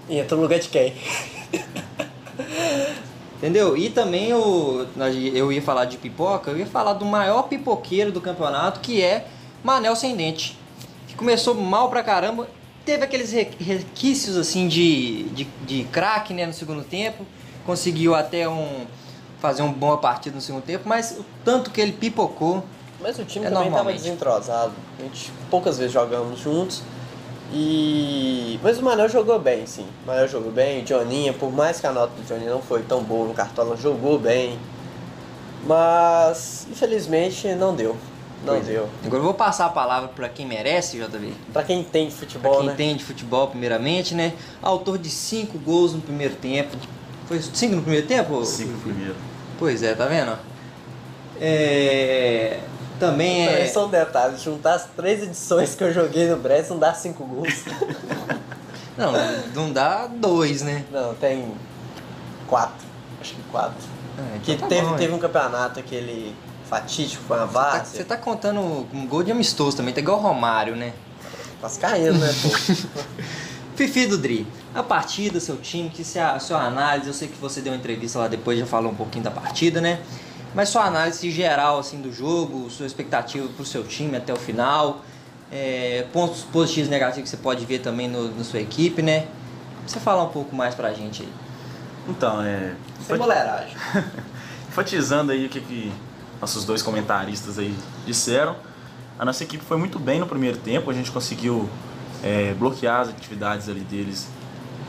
E 0.09 0.19
entra 0.19 0.37
no 0.37 0.43
lugar 0.43 0.59
de 0.59 0.69
quem? 0.69 0.95
Entendeu? 3.37 3.77
E 3.77 3.89
também 3.91 4.33
o, 4.35 4.87
eu 5.33 5.53
ia 5.53 5.63
falar 5.63 5.85
de 5.85 5.97
pipoca, 5.97 6.51
eu 6.51 6.59
ia 6.59 6.67
falar 6.67 6.95
do 6.95 7.05
maior 7.05 7.43
pipoqueiro 7.45 8.11
do 8.11 8.21
campeonato, 8.21 8.81
que 8.81 9.01
é 9.03 9.27
Manel 9.63 9.95
Sem 9.95 10.17
Dente. 10.17 10.59
Que 11.07 11.15
começou 11.15 11.55
mal 11.55 11.89
pra 11.89 12.03
caramba, 12.03 12.49
teve 12.85 13.05
aqueles 13.05 13.31
re- 13.31 13.51
requisitos 13.61 14.37
assim 14.37 14.67
de, 14.67 15.25
de, 15.29 15.45
de 15.67 15.85
craque 15.85 16.35
né, 16.35 16.47
no 16.47 16.53
segundo 16.53 16.83
tempo, 16.83 17.25
conseguiu 17.65 18.15
até 18.15 18.49
um, 18.49 18.87
fazer 19.41 19.63
uma 19.63 19.73
boa 19.73 19.99
partida 19.99 20.35
no 20.37 20.41
segundo 20.43 20.63
tempo, 20.65 20.89
mas 20.89 21.13
o 21.19 21.25
tanto 21.45 21.71
que 21.71 21.81
ele 21.81 21.93
pipocou, 21.93 22.65
Mas 23.01 23.19
o 23.19 23.25
time 23.25 23.47
É 23.47 23.51
também 23.51 23.69
estava 23.69 23.93
desentrosado. 23.93 24.73
A 24.99 25.03
gente 25.03 25.31
poucas 25.51 25.79
vezes 25.79 25.93
jogamos 25.93 26.41
juntos. 26.41 26.83
E. 27.53 28.59
Mas 28.63 28.79
o 28.79 28.83
Manel 28.83 29.09
jogou 29.09 29.39
bem, 29.39 29.65
sim. 29.67 29.87
O 30.05 30.07
Manel 30.09 30.29
jogou 30.29 30.51
bem, 30.53 30.83
o 30.83 30.85
Johninha, 30.85 31.33
por 31.33 31.51
mais 31.53 31.81
que 31.81 31.87
a 31.87 31.93
nota 31.93 32.13
do 32.15 32.23
Johnny 32.27 32.45
não 32.47 32.61
foi 32.61 32.83
tão 32.83 33.03
boa 33.03 33.27
no 33.27 33.33
cartola, 33.35 33.77
jogou 33.77 34.19
bem. 34.19 34.59
Mas 35.65 36.67
infelizmente 36.71 37.49
não 37.55 37.75
deu. 37.75 37.97
Não 38.45 38.55
Pois 38.55 38.69
é. 38.69 38.73
deu. 38.73 38.89
Agora 39.05 39.19
eu 39.19 39.25
vou 39.25 39.35
passar 39.35 39.67
a 39.67 39.71
palavra 39.71 40.09
para 40.09 40.29
quem 40.29 40.47
merece, 40.47 40.97
JV. 40.99 41.33
Pra 41.53 41.63
quem 41.65 41.83
Pra 41.83 42.11
futebol, 42.11 42.59
quem 42.59 42.67
né? 42.67 42.73
entende 42.75 43.05
futebol, 43.05 43.49
primeiramente, 43.49 44.15
né? 44.15 44.33
Autor 44.63 44.97
de 44.99 45.11
cinco 45.11 45.59
gols 45.59 45.93
no 45.93 46.01
primeiro 46.01 46.37
tempo. 46.37 46.77
Foi 47.29 47.41
cinco 47.43 47.77
no 47.77 47.83
primeiro 47.83 48.07
tempo? 48.07 48.43
Cinco 48.45 48.79
primeiro. 48.81 49.15
Pois 49.59 49.83
é, 49.83 49.95
tá 49.95 50.07
vendo? 50.07 50.37
É... 51.41 52.59
Também 52.99 53.47
é. 53.47 53.67
Só 53.69 53.87
um 53.87 53.91
detalhe, 53.91 54.37
juntar 54.39 54.75
as 54.75 54.87
três 54.97 55.23
edições 55.23 55.75
que 55.75 55.85
eu 55.85 55.93
joguei 55.93 56.27
no 56.29 56.37
Brest 56.37 56.71
não 56.71 56.79
dá 56.79 56.93
cinco 56.95 57.25
gols. 57.25 57.55
Não, 58.99 59.13
não 59.55 59.73
dá 59.73 60.09
dois, 60.09 60.61
né? 60.63 60.85
não, 60.91 61.15
tem 61.15 61.53
quatro. 62.49 62.85
Acho 63.21 63.37
que 63.37 63.43
quatro. 63.43 63.77
É, 64.19 64.23
então 64.23 64.41
Que 64.43 64.57
tá 64.57 64.67
teve, 64.67 64.87
bom, 64.89 64.97
teve 64.97 65.13
é. 65.13 65.15
um 65.15 65.21
campeonato 65.21 65.79
aquele 65.79 66.35
fatídico, 66.69 67.23
foi 67.29 67.37
uma 67.37 67.47
Tá- 67.47 67.53
várzea. 67.53 67.85
Você 67.99 68.03
tá 68.03 68.17
contando 68.17 68.59
um 68.93 69.07
gol 69.07 69.23
de 69.23 69.31
amistoso 69.31 69.77
também, 69.77 69.95
tá 69.95 70.01
igual 70.01 70.19
o 70.19 70.21
Romário, 70.21 70.75
né? 70.75 70.93
Quase 71.61 71.79
caindo, 71.79 72.19
né, 72.19 72.35
pô? 72.43 72.49
Fifi 73.77 74.07
do 74.09 74.19
Dri, 74.19 74.45
a 74.75 74.83
partida, 74.83 75.41
seu 75.41 75.57
time, 75.57 75.89
que 75.89 76.05
se 76.05 76.19
a 76.19 76.39
sua 76.39 76.63
análise, 76.63 77.09
eu 77.09 77.15
sei 77.15 77.29
que 77.29 77.37
você 77.37 77.61
deu 77.61 77.73
uma 77.73 77.79
entrevista 77.79 78.19
lá 78.19 78.29
depois, 78.29 78.59
já 78.59 78.67
falou 78.67 78.93
um 78.93 78.95
pouquinho 78.95 79.25
da 79.25 79.31
partida, 79.31 79.81
né? 79.81 80.01
Mas 80.55 80.69
sua 80.69 80.85
análise 80.85 81.31
geral 81.31 81.79
assim 81.79 82.01
do 82.01 82.13
jogo, 82.13 82.71
sua 82.71 82.87
expectativa 82.87 83.49
pro 83.49 83.65
seu 83.65 83.85
time 83.85 84.17
até 84.17 84.33
o 84.33 84.37
final, 84.37 85.03
é, 85.51 86.07
pontos 86.13 86.43
positivos 86.43 86.89
e 86.89 86.91
negativos 86.91 87.31
que 87.31 87.37
você 87.37 87.43
pode 87.43 87.65
ver 87.65 87.81
também 87.81 88.09
no, 88.09 88.35
na 88.35 88.45
sua 88.45 88.61
equipe, 88.61 89.03
né? 89.03 89.27
Você 89.87 89.99
falar 89.99 90.23
um 90.25 90.31
pouco 90.31 90.55
mais 90.55 90.75
pra 90.75 90.93
gente 90.93 91.23
aí. 91.23 91.33
Então, 92.09 92.43
é. 92.43 92.75
Sem 93.07 93.17
moleragem. 93.17 93.75
Enfatizando 94.69 95.33
aí 95.33 95.47
o 95.47 95.49
que, 95.49 95.61
que 95.61 95.93
nossos 96.41 96.65
dois 96.65 96.83
comentaristas 96.83 97.59
aí 97.59 97.75
disseram. 98.07 98.57
A 99.19 99.25
nossa 99.25 99.43
equipe 99.43 99.65
foi 99.65 99.77
muito 99.77 99.99
bem 99.99 100.21
no 100.21 100.27
primeiro 100.27 100.59
tempo, 100.59 100.91
a 100.91 100.95
gente 100.95 101.11
conseguiu 101.11 101.69
é, 102.23 102.55
bloquear 102.55 103.01
as 103.01 103.09
atividades 103.09 103.69
ali 103.69 103.81
deles, 103.81 104.29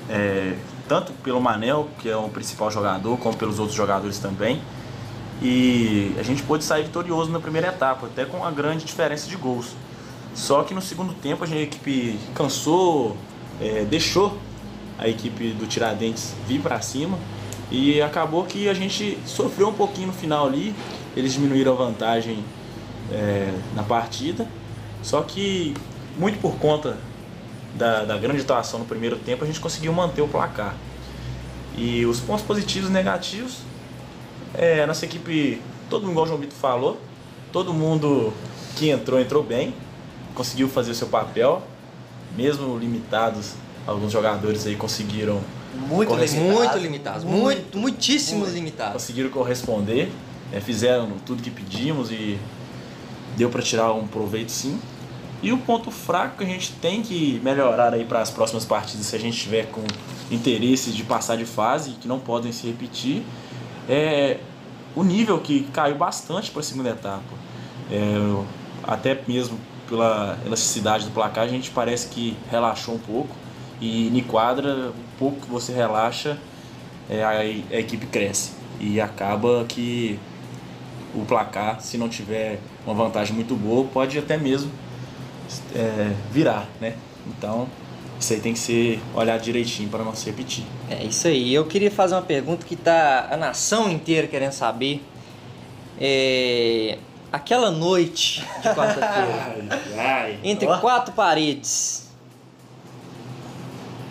é, 0.09 0.55
tanto 0.87 1.11
pelo 1.23 1.39
Manel, 1.39 1.87
que 1.99 2.09
é 2.09 2.17
o 2.17 2.29
principal 2.29 2.71
jogador, 2.71 3.17
como 3.17 3.37
pelos 3.37 3.59
outros 3.59 3.77
jogadores 3.77 4.19
também. 4.19 4.61
E 5.41 6.13
a 6.19 6.23
gente 6.23 6.43
pôde 6.43 6.63
sair 6.63 6.83
vitorioso 6.83 7.31
na 7.31 7.39
primeira 7.39 7.67
etapa, 7.67 8.07
até 8.07 8.25
com 8.25 8.37
uma 8.37 8.51
grande 8.51 8.83
diferença 8.83 9.27
de 9.27 9.37
gols. 9.37 9.67
Só 10.33 10.63
que 10.63 10.73
no 10.73 10.81
segundo 10.81 11.13
tempo 11.13 11.43
a 11.43 11.47
gente- 11.47 11.59
a 11.59 11.63
equipe 11.63 12.19
cansou, 12.33 13.15
é, 13.61 13.85
deixou 13.85 14.37
a 14.97 15.07
equipe 15.07 15.51
do 15.51 15.65
Tiradentes 15.65 16.33
vir 16.47 16.59
para 16.59 16.81
cima 16.81 17.17
e 17.71 18.01
acabou 18.01 18.43
que 18.43 18.67
a 18.67 18.73
gente 18.73 19.17
sofreu 19.25 19.69
um 19.69 19.73
pouquinho 19.73 20.07
no 20.07 20.13
final 20.13 20.47
ali. 20.47 20.75
Eles 21.15 21.33
diminuíram 21.33 21.73
a 21.73 21.75
vantagem 21.75 22.43
é, 23.11 23.51
na 23.75 23.81
partida, 23.81 24.47
só 25.01 25.21
que 25.23 25.73
muito 26.17 26.39
por 26.39 26.55
conta 26.57 26.97
da, 27.75 28.05
da 28.05 28.17
grande 28.17 28.41
atuação 28.41 28.79
no 28.79 28.85
primeiro 28.85 29.17
tempo 29.17 29.43
a 29.43 29.47
gente 29.47 29.59
conseguiu 29.59 29.93
manter 29.93 30.21
o 30.21 30.27
placar. 30.27 30.75
E 31.77 32.05
os 32.05 32.19
pontos 32.19 32.43
positivos 32.43 32.89
e 32.89 32.91
negativos, 32.91 33.59
é, 34.53 34.85
nossa 34.85 35.05
equipe, 35.05 35.61
todo 35.89 36.01
mundo, 36.01 36.11
igual 36.11 36.25
o 36.25 36.27
João 36.27 36.39
Vitor 36.39 36.57
falou, 36.57 36.99
todo 37.51 37.73
mundo 37.73 38.33
que 38.75 38.89
entrou, 38.89 39.19
entrou 39.19 39.43
bem, 39.43 39.73
conseguiu 40.35 40.67
fazer 40.67 40.91
o 40.91 40.95
seu 40.95 41.07
papel, 41.07 41.61
mesmo 42.35 42.77
limitados, 42.77 43.53
alguns 43.87 44.11
jogadores 44.11 44.65
aí 44.65 44.75
conseguiram, 44.75 45.41
Muito. 45.87 46.13
Muito 46.13 46.77
limitados. 46.77 47.23
Muito, 47.23 47.77
muitíssimos 47.77 48.43
muito. 48.43 48.55
limitados. 48.55 48.93
conseguiram 48.93 49.29
corresponder, 49.29 50.11
é, 50.51 50.59
fizeram 50.59 51.11
tudo 51.25 51.41
que 51.41 51.51
pedimos 51.51 52.11
e 52.11 52.39
deu 53.37 53.49
para 53.49 53.61
tirar 53.61 53.93
um 53.93 54.07
proveito 54.07 54.51
sim. 54.51 54.79
E 55.41 55.53
o 55.53 55.57
ponto 55.57 55.89
fraco 55.89 56.37
que 56.37 56.43
a 56.43 56.47
gente 56.47 56.73
tem 56.73 57.01
que 57.01 57.39
melhorar 57.43 57.93
aí 57.93 58.03
para 58.03 58.21
as 58.21 58.29
próximas 58.29 58.65
partidas, 58.65 59.05
se 59.05 59.15
a 59.15 59.19
gente 59.19 59.37
tiver 59.37 59.67
com 59.67 59.81
interesse 60.29 60.91
de 60.91 61.03
passar 61.03 61.37
de 61.37 61.45
fase, 61.45 61.91
que 61.91 62.07
não 62.07 62.19
podem 62.19 62.51
se 62.51 62.67
repetir, 62.67 63.23
é 63.87 64.39
o 64.95 65.03
nível 65.03 65.39
que 65.39 65.63
caiu 65.71 65.95
bastante 65.95 66.51
para 66.51 66.59
a 66.59 66.63
segunda 66.63 66.89
etapa. 66.89 67.23
É, 67.89 68.43
até 68.83 69.19
mesmo 69.27 69.57
pela 69.87 70.37
elasticidade 70.45 71.05
do 71.05 71.11
placar, 71.11 71.45
a 71.45 71.47
gente 71.47 71.71
parece 71.71 72.09
que 72.09 72.37
relaxou 72.51 72.95
um 72.95 72.99
pouco. 72.99 73.33
E 73.79 74.07
em 74.07 74.23
quadra, 74.23 74.89
o 74.89 75.17
pouco 75.17 75.39
que 75.41 75.49
você 75.49 75.71
relaxa, 75.71 76.37
é, 77.09 77.23
a, 77.23 77.29
a 77.29 77.45
equipe 77.79 78.05
cresce. 78.07 78.51
E 78.77 78.99
acaba 78.99 79.63
que 79.67 80.19
o 81.15 81.23
placar, 81.25 81.79
se 81.81 81.97
não 81.97 82.09
tiver 82.09 82.59
uma 82.85 82.93
vantagem 82.93 83.33
muito 83.33 83.55
boa, 83.55 83.85
pode 83.85 84.17
até 84.19 84.37
mesmo 84.37 84.69
é, 85.75 86.13
virar, 86.31 86.67
né? 86.79 86.95
Então, 87.27 87.67
isso 88.19 88.33
aí 88.33 88.39
tem 88.39 88.53
que 88.53 88.59
ser 88.59 88.99
olhado 89.13 89.41
direitinho 89.41 89.89
para 89.89 90.03
não 90.03 90.15
se 90.15 90.25
repetir. 90.25 90.65
É 90.89 91.03
isso 91.03 91.27
aí. 91.27 91.53
Eu 91.53 91.65
queria 91.65 91.91
fazer 91.91 92.15
uma 92.15 92.21
pergunta 92.21 92.65
que 92.65 92.75
tá 92.75 93.27
a 93.31 93.37
nação 93.37 93.89
inteira 93.89 94.27
querendo 94.27 94.51
saber. 94.51 95.03
É, 95.99 96.97
Aquela 97.31 97.69
noite 97.69 98.43
de 98.59 98.69
quarta-feira, 98.69 100.39
entre 100.43 100.67
Ó. 100.67 100.79
quatro 100.79 101.13
paredes, 101.13 102.09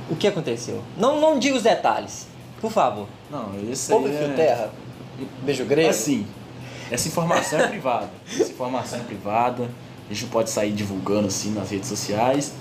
o 0.08 0.14
que 0.14 0.28
aconteceu? 0.28 0.84
Não, 0.96 1.20
não 1.20 1.36
diga 1.36 1.56
os 1.56 1.64
detalhes, 1.64 2.28
por 2.60 2.70
favor. 2.70 3.08
Não, 3.28 3.58
isso 3.68 3.92
aí 3.92 4.02
fio 4.04 4.30
é... 4.30 4.34
terra. 4.34 4.70
Beijo 5.42 5.64
grego. 5.64 5.90
Assim, 5.90 6.28
essa 6.92 7.08
informação 7.08 7.58
é 7.58 7.66
privada. 7.66 8.10
Essa 8.30 8.52
informação 8.52 9.00
é 9.00 9.02
privada. 9.02 9.68
A 10.08 10.12
gente 10.12 10.24
não 10.24 10.30
pode 10.30 10.50
sair 10.50 10.72
divulgando 10.72 11.28
assim 11.28 11.52
nas 11.52 11.70
redes 11.70 11.88
sociais. 11.88 12.52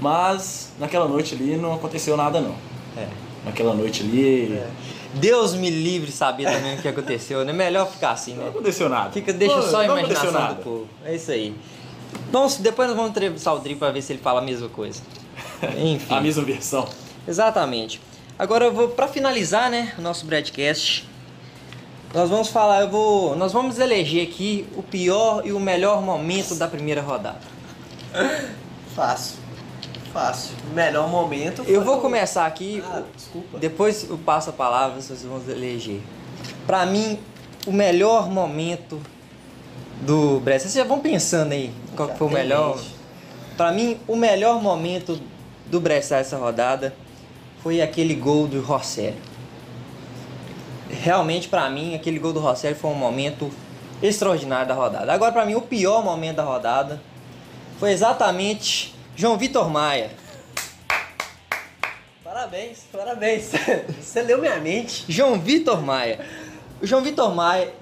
Mas 0.00 0.70
naquela 0.78 1.08
noite 1.08 1.34
ali 1.34 1.56
não 1.56 1.74
aconteceu 1.74 2.16
nada 2.16 2.40
não. 2.40 2.54
É. 2.96 3.06
Naquela 3.44 3.74
noite 3.74 4.02
ali 4.02 4.52
É. 4.52 4.68
Deus 5.14 5.54
me 5.54 5.70
livre 5.70 6.12
saber 6.12 6.44
também 6.44 6.76
o 6.76 6.82
que 6.82 6.88
aconteceu, 6.88 7.44
né? 7.44 7.52
Melhor 7.52 7.90
ficar 7.90 8.10
assim, 8.10 8.34
não 8.34 8.44
né? 8.44 8.50
aconteceu 8.50 8.88
nada. 8.88 9.10
Fica, 9.10 9.32
deixa 9.32 9.56
Pô, 9.56 9.62
só 9.62 9.82
a 9.82 9.86
não 9.86 9.98
imaginação 9.98 10.32
nada. 10.32 10.54
do 10.54 10.62
povo. 10.62 10.88
É 11.04 11.14
isso 11.14 11.30
aí. 11.30 11.54
Vamos, 12.30 12.56
depois 12.56 12.88
nós 12.88 12.96
vamos 12.96 13.12
entrevistar 13.12 13.54
o 13.54 13.58
Dri 13.58 13.74
pra 13.74 13.90
ver 13.90 14.02
se 14.02 14.12
ele 14.12 14.20
fala 14.20 14.40
a 14.40 14.44
mesma 14.44 14.68
coisa. 14.68 15.00
Enfim. 15.78 16.14
A 16.14 16.20
mesma 16.20 16.44
versão. 16.44 16.86
Exatamente. 17.26 18.00
Agora 18.38 18.66
eu 18.66 18.72
vou 18.72 18.88
para 18.88 19.08
finalizar, 19.08 19.70
né, 19.70 19.94
o 19.98 20.02
nosso 20.02 20.26
broadcast. 20.26 21.08
Nós 22.14 22.30
vamos 22.30 22.48
falar, 22.48 22.80
eu 22.82 22.88
vou, 22.88 23.36
nós 23.36 23.52
vamos 23.52 23.78
eleger 23.78 24.26
aqui 24.26 24.66
o 24.76 24.82
pior 24.82 25.42
e 25.46 25.52
o 25.52 25.60
melhor 25.60 26.00
momento 26.02 26.54
da 26.54 26.66
primeira 26.66 27.02
rodada. 27.02 27.40
Fácil. 28.94 29.36
Fácil. 30.12 30.52
Melhor 30.74 31.08
momento. 31.08 31.62
Eu 31.66 31.82
vou 31.84 31.98
o- 31.98 32.00
começar 32.00 32.46
aqui, 32.46 32.82
Ah, 32.86 33.02
desculpa. 33.14 33.58
depois 33.58 34.08
eu 34.08 34.16
passo 34.18 34.50
a 34.50 34.52
palavra, 34.52 35.00
vocês 35.00 35.22
vão 35.22 35.40
eleger. 35.48 36.00
Pra 36.66 36.86
mim, 36.86 37.18
o 37.66 37.72
melhor 37.72 38.28
momento 38.30 39.00
do 40.00 40.40
Brest. 40.40 40.62
Vocês 40.62 40.74
já 40.74 40.84
vão 40.84 41.00
pensando 41.00 41.52
aí 41.52 41.70
qual 41.94 42.08
Já 42.08 42.14
foi 42.14 42.26
o 42.26 42.30
melhor. 42.30 42.78
Pra 43.56 43.70
mim, 43.70 43.98
o 44.08 44.16
melhor 44.16 44.62
momento 44.62 45.20
do 45.66 45.78
Brest 45.80 46.12
essa 46.12 46.38
rodada 46.38 46.94
foi 47.62 47.82
aquele 47.82 48.14
gol 48.14 48.46
do 48.46 48.62
Rosselli. 48.62 49.16
Realmente, 50.88 51.48
pra 51.48 51.68
mim, 51.68 51.94
aquele 51.94 52.18
gol 52.18 52.32
do 52.32 52.40
Rosselli 52.40 52.74
foi 52.74 52.90
um 52.90 52.94
momento 52.94 53.50
extraordinário 54.02 54.68
da 54.68 54.74
rodada. 54.74 55.12
Agora, 55.12 55.32
pra 55.32 55.44
mim, 55.44 55.54
o 55.54 55.62
pior 55.62 56.04
momento 56.04 56.36
da 56.36 56.44
rodada 56.44 57.00
foi 57.78 57.92
exatamente 57.92 58.94
João 59.16 59.36
Vitor 59.36 59.68
Maia. 59.68 60.10
Parabéns, 62.24 62.78
parabéns. 62.92 63.50
Você 64.00 64.22
leu 64.22 64.38
minha 64.38 64.58
mente. 64.60 65.04
João 65.08 65.38
Vitor 65.38 65.82
Maia. 65.82 66.20
O 66.80 66.86
João 66.86 67.02
Vitor 67.02 67.34
Maia, 67.34 67.72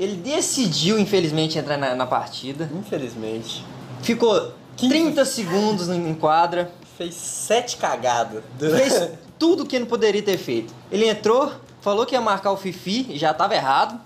ele 0.00 0.16
decidiu, 0.16 0.98
infelizmente, 0.98 1.58
entrar 1.58 1.76
na, 1.76 1.94
na 1.94 2.06
partida. 2.06 2.70
Infelizmente. 2.72 3.64
Ficou 4.02 4.54
30 4.76 5.24
segundos 5.24 5.88
em 5.88 6.14
quadra. 6.14 6.70
Fez 6.96 7.14
sete 7.14 7.76
cagadas. 7.76 8.42
Fez 8.58 9.10
tudo 9.38 9.66
que 9.66 9.78
não 9.78 9.86
poderia 9.86 10.22
ter 10.22 10.38
feito. 10.38 10.72
Ele 10.90 11.06
entrou, 11.06 11.52
falou 11.86 12.04
que 12.04 12.16
ia 12.16 12.20
marcar 12.20 12.50
o 12.50 12.56
Fifi, 12.56 13.16
já 13.16 13.30
estava 13.30 13.54
errado. 13.54 14.00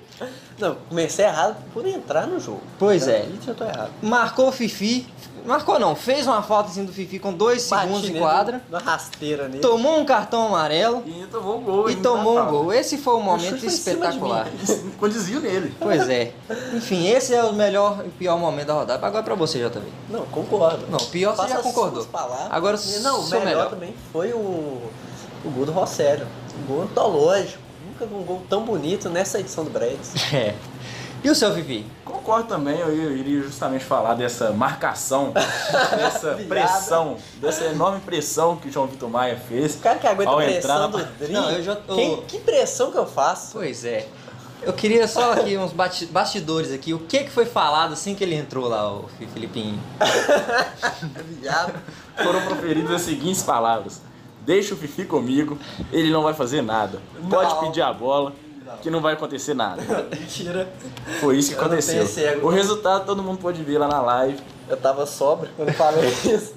Não, 0.58 0.74
comecei 0.88 1.26
errado 1.26 1.62
por 1.74 1.86
entrar 1.86 2.26
no 2.26 2.40
jogo. 2.40 2.62
Pois 2.78 3.06
é. 3.06 3.28
Já 3.44 3.52
tô 3.52 3.64
errado. 3.64 3.90
Marcou 4.02 4.48
o 4.48 4.52
Fifi. 4.52 5.06
Marcou 5.44 5.78
não, 5.78 5.94
fez 5.94 6.26
uma 6.26 6.42
falta 6.42 6.68
assim 6.68 6.84
do 6.84 6.92
Fifi 6.92 7.20
com 7.20 7.32
dois 7.32 7.68
Bati 7.68 7.86
segundos 7.86 8.08
nele, 8.08 8.18
quadra. 8.18 8.60
Uma 8.68 8.80
rasteira 8.80 9.46
nele. 9.46 9.60
Tomou 9.60 10.00
um 10.00 10.04
cartão 10.04 10.46
amarelo 10.46 11.04
E 11.06 11.26
tomou 11.26 11.58
um 11.58 11.62
gol. 11.62 11.90
e 11.90 11.96
tomou 11.96 12.34
na 12.34 12.44
um 12.44 12.50
gol. 12.50 12.72
Esse 12.72 12.98
foi 12.98 13.14
um 13.14 13.22
momento 13.22 13.56
de 13.58 13.66
espetacular. 13.66 14.48
Com 14.98 15.08
desvio 15.08 15.40
nele. 15.40 15.72
Pois 15.78 16.08
é. 16.08 16.32
Enfim, 16.74 17.06
esse 17.06 17.34
é 17.34 17.44
o 17.44 17.52
melhor 17.52 18.04
e 18.04 18.08
pior 18.08 18.36
momento 18.36 18.66
da 18.66 18.74
rodada. 18.74 19.06
Agora 19.06 19.22
pra 19.22 19.36
você, 19.36 19.58
JV. 19.58 19.82
Não, 20.10 20.26
concordo. 20.26 20.86
Não, 20.90 20.98
pior 20.98 21.36
você 21.36 21.42
Faça 21.42 21.54
já 21.54 21.62
concordou. 21.62 22.06
Agora 22.50 22.76
Não, 23.02 23.20
o 23.20 23.28
melhor, 23.28 23.44
melhor. 23.44 23.70
também 23.70 23.94
foi 24.12 24.32
o, 24.32 24.38
o 25.44 25.50
gol 25.54 25.64
do 25.66 25.72
Rossello. 25.72 26.26
Um 26.62 26.66
gol 26.66 26.82
antológico. 26.82 27.58
Nunca 27.86 28.06
vi 28.06 28.14
um 28.14 28.22
gol 28.22 28.42
tão 28.48 28.64
bonito 28.64 29.08
nessa 29.08 29.40
edição 29.40 29.64
do 29.64 29.70
Braves. 29.70 30.12
É. 30.32 30.54
E 31.24 31.28
o 31.28 31.34
seu 31.34 31.52
Fifi? 31.52 31.84
Concordo 32.04 32.46
também, 32.46 32.78
eu 32.78 33.16
iria 33.16 33.42
justamente 33.42 33.84
falar 33.84 34.14
dessa 34.14 34.52
marcação, 34.52 35.32
dessa 35.96 36.34
pressão, 36.48 37.16
dessa 37.40 37.64
enorme 37.64 37.98
pressão 38.00 38.54
que 38.54 38.68
o 38.68 38.72
João 38.72 38.86
Vitor 38.86 39.10
Maia 39.10 39.36
fez. 39.48 39.74
O 39.74 39.78
cara 39.78 39.98
que 39.98 40.06
aguenta 40.06 40.30
Ao 40.30 40.38
a 40.38 40.44
entrar 40.48 40.74
pressão 40.74 40.80
na 40.80 40.86
do 40.98 41.04
Dri. 41.18 41.32
Não, 41.32 41.50
eu 41.50 41.60
já- 41.64 41.72
eu- 41.88 41.94
Quem- 41.96 42.22
que 42.22 42.38
pressão 42.38 42.92
que 42.92 42.98
eu 42.98 43.04
faço? 43.06 43.50
Pois 43.54 43.84
é. 43.84 44.06
Eu 44.62 44.72
queria 44.72 45.08
só 45.08 45.32
aqui 45.32 45.56
uns 45.56 45.72
bastidores 45.72 46.70
aqui. 46.72 46.94
O 46.94 47.00
que 47.00 47.24
que 47.24 47.30
foi 47.30 47.46
falado 47.46 47.94
assim 47.94 48.14
que 48.14 48.22
ele 48.22 48.36
entrou 48.36 48.68
lá, 48.68 48.92
o 48.92 49.08
Fi- 49.18 49.26
Filipinho? 49.26 49.80
Viado. 51.40 51.72
Foram 52.22 52.42
proferidas 52.42 52.92
as 52.92 53.02
seguintes 53.02 53.42
palavras: 53.42 54.00
Deixa 54.48 54.72
o 54.72 54.78
Fifi 54.78 55.04
comigo, 55.04 55.58
ele 55.92 56.10
não 56.10 56.22
vai 56.22 56.32
fazer 56.32 56.62
nada. 56.62 57.02
Pode 57.28 57.52
Não. 57.54 57.60
pedir 57.60 57.82
a 57.82 57.92
bola, 57.92 58.32
que 58.80 58.88
não 58.88 58.98
vai 58.98 59.12
acontecer 59.12 59.52
nada. 59.52 59.82
Mentira. 60.10 60.72
Foi 61.20 61.36
isso 61.36 61.50
que 61.50 61.56
Eu 61.56 61.60
aconteceu. 61.60 62.02
O 62.42 62.48
resultado 62.48 63.04
todo 63.04 63.22
mundo 63.22 63.38
pode 63.40 63.62
ver 63.62 63.76
lá 63.76 63.86
na 63.86 64.00
live. 64.00 64.38
Eu 64.66 64.78
tava 64.78 65.04
sóbrio 65.04 65.50
quando 65.54 65.68
eu 65.68 65.74
falei 65.74 66.08
isso. 66.24 66.54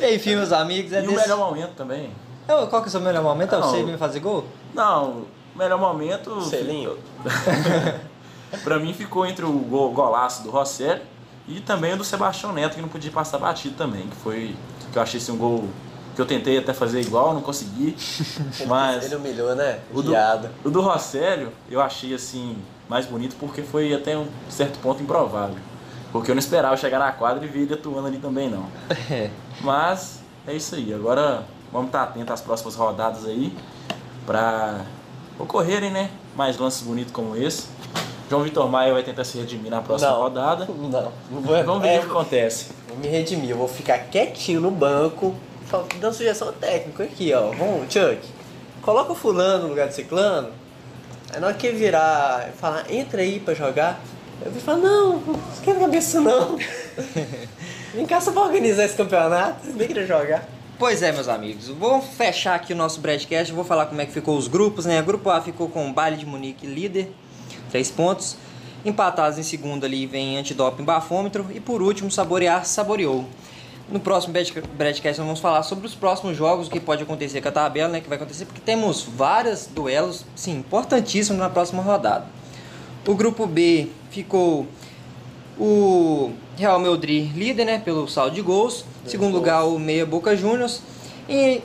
Enfim, 0.00 0.36
meus 0.36 0.52
amigos, 0.52 0.92
é 0.92 1.02
E 1.02 1.04
o 1.04 1.10
desse... 1.10 1.22
melhor 1.22 1.38
momento 1.38 1.72
também. 1.74 2.10
É, 2.46 2.54
Qual 2.66 2.80
que 2.80 2.86
é 2.86 2.88
o 2.88 2.90
seu 2.92 3.00
melhor 3.00 3.24
momento? 3.24 3.56
É 3.56 3.58
Não. 3.58 3.70
você 3.70 3.82
me 3.82 3.96
fazer 3.98 4.20
gol? 4.20 4.44
Não, 4.72 5.24
o 5.52 5.58
melhor 5.58 5.80
momento. 5.80 6.40
Selinho. 6.42 6.96
pra 8.62 8.78
mim 8.78 8.94
ficou 8.94 9.26
entre 9.26 9.44
o 9.44 9.50
gol, 9.50 9.90
golaço 9.92 10.44
do 10.44 10.50
Rosselli 10.50 11.02
e 11.48 11.58
também 11.58 11.94
o 11.94 11.96
do 11.96 12.04
Sebastião 12.04 12.52
Neto, 12.52 12.76
que 12.76 12.80
não 12.80 12.88
podia 12.88 13.10
passar 13.10 13.38
batido 13.38 13.74
também. 13.76 14.06
Que 14.06 14.16
foi. 14.16 14.54
Que 14.92 14.96
eu 14.98 15.02
achei 15.02 15.18
esse 15.18 15.32
um 15.32 15.36
gol 15.36 15.64
que 16.16 16.20
eu 16.20 16.26
tentei 16.26 16.58
até 16.58 16.72
fazer 16.72 17.00
igual, 17.00 17.32
não 17.32 17.42
consegui. 17.42 17.96
Mas. 18.66 19.04
Ele 19.04 19.14
humilhou, 19.14 19.54
né? 19.54 19.78
O 19.92 20.02
do, 20.02 20.12
o 20.64 20.70
do 20.70 20.80
Rosselli 20.80 21.48
eu 21.70 21.80
achei 21.80 22.12
assim 22.14 22.56
mais 22.88 23.06
bonito 23.06 23.36
porque 23.38 23.62
foi 23.62 23.94
até 23.94 24.16
um 24.16 24.26
certo 24.48 24.78
ponto 24.80 25.00
improvável. 25.02 25.56
Porque 26.10 26.30
eu 26.30 26.34
não 26.34 26.40
esperava 26.40 26.76
chegar 26.76 26.98
na 26.98 27.12
quadra 27.12 27.44
e 27.44 27.48
ver 27.48 27.60
ele 27.60 27.74
atuando 27.74 28.08
ali 28.08 28.18
também 28.18 28.50
não. 28.50 28.66
É. 29.10 29.30
Mas 29.60 30.20
é 30.46 30.54
isso 30.54 30.74
aí. 30.74 30.92
Agora 30.92 31.44
vamos 31.72 31.88
estar 31.88 32.02
atentos 32.02 32.32
às 32.32 32.40
próximas 32.40 32.74
rodadas 32.74 33.26
aí 33.26 33.56
para 34.24 34.80
ocorrerem, 35.38 35.90
né? 35.90 36.10
mais 36.36 36.58
lances 36.58 36.82
bonitos 36.82 37.12
como 37.12 37.34
esse. 37.34 37.66
João 38.28 38.42
Vitor 38.42 38.68
Maia 38.68 38.92
vai 38.92 39.02
tentar 39.02 39.24
se 39.24 39.38
redimir 39.38 39.70
na 39.70 39.80
próxima 39.80 40.10
Não. 40.10 40.20
rodada. 40.20 40.66
Não, 40.66 41.12
não 41.30 41.40
vou, 41.40 41.64
Vamos 41.64 41.82
ver 41.82 41.88
é, 41.88 41.98
o 41.98 42.02
que 42.02 42.10
acontece. 42.10 42.70
vou 42.88 42.98
me 42.98 43.08
redimir, 43.08 43.50
eu 43.50 43.56
vou 43.56 43.68
ficar 43.68 43.98
quietinho 43.98 44.60
no 44.60 44.70
banco, 44.70 45.34
dando 46.00 46.14
sugestão 46.14 46.52
técnica 46.52 47.04
aqui, 47.04 47.32
ó. 47.32 47.50
Vamos, 47.50 47.92
Chuck, 47.92 48.20
coloca 48.82 49.12
o 49.12 49.14
fulano 49.14 49.64
no 49.64 49.68
lugar 49.70 49.88
do 49.88 49.94
ciclano. 49.94 50.50
Aí 51.32 51.40
na 51.40 51.48
hora 51.48 51.56
que 51.56 51.66
ele 51.66 51.78
virar 51.78 52.48
e 52.48 52.56
falar, 52.56 52.90
entra 52.92 53.22
aí 53.22 53.40
pra 53.40 53.54
jogar, 53.54 54.00
eu 54.44 54.50
vou 54.50 54.60
falar, 54.60 54.78
não, 54.78 55.18
não 55.20 55.40
esquenta 55.52 55.78
a 55.78 55.80
cabeça 55.82 56.20
não. 56.20 56.58
Vem 57.94 58.06
cá 58.06 58.20
só 58.20 58.30
pra 58.30 58.42
organizar 58.42 58.84
esse 58.84 58.94
campeonato, 58.94 59.66
nem 59.74 59.88
queria 59.88 60.06
jogar. 60.06 60.46
Pois 60.78 61.02
é, 61.02 61.10
meus 61.10 61.26
amigos. 61.26 61.68
Vou 61.68 62.02
fechar 62.02 62.54
aqui 62.54 62.74
o 62.74 62.76
nosso 62.76 63.00
broadcast. 63.00 63.50
Vou 63.50 63.64
falar 63.64 63.86
como 63.86 63.98
é 64.02 64.04
que 64.04 64.12
ficou 64.12 64.36
os 64.36 64.46
grupos, 64.46 64.84
né? 64.84 65.00
O 65.00 65.04
grupo 65.04 65.30
A 65.30 65.40
ficou 65.40 65.70
com 65.70 65.88
o 65.88 65.92
Baile 65.92 66.18
de 66.18 66.26
Munique 66.26 66.66
líder, 66.66 67.10
3 67.70 67.90
pontos. 67.92 68.36
Empatados 68.84 69.38
em 69.38 69.42
segundo 69.42 69.86
ali 69.86 70.06
vem 70.06 70.36
Antidoping 70.36 70.84
Bafômetro. 70.84 71.46
E 71.54 71.60
por 71.60 71.80
último, 71.80 72.10
Saborear 72.10 72.66
Saboreou. 72.66 73.24
No 73.88 74.00
próximo 74.00 74.32
broadca- 74.32 74.62
broadcast 74.76 75.18
nós 75.20 75.26
vamos 75.26 75.40
falar 75.40 75.62
sobre 75.62 75.86
os 75.86 75.94
próximos 75.94 76.36
jogos, 76.36 76.66
o 76.66 76.70
que 76.70 76.80
pode 76.80 77.04
acontecer 77.04 77.40
com 77.40 77.48
a 77.48 77.52
tabela, 77.52 77.88
né? 77.88 78.00
Que 78.00 78.08
vai 78.08 78.16
acontecer, 78.16 78.44
porque 78.44 78.60
temos 78.60 79.02
vários 79.02 79.66
duelos, 79.66 80.24
sim, 80.34 80.56
importantíssimos 80.56 81.38
na 81.40 81.48
próxima 81.48 81.82
rodada. 81.82 82.26
O 83.06 83.14
grupo 83.14 83.46
B 83.46 83.88
ficou 84.10 84.66
o 85.58 86.32
Real 86.56 86.80
Meldri 86.80 87.20
líder, 87.28 87.64
né, 87.64 87.78
pelo 87.78 88.08
saldo 88.08 88.34
de 88.34 88.42
gols. 88.42 88.84
Segundo 89.06 89.32
lugar, 89.34 89.64
o 89.64 89.78
Meia 89.78 90.04
Boca 90.04 90.36
Juniors. 90.36 90.82
E 91.28 91.62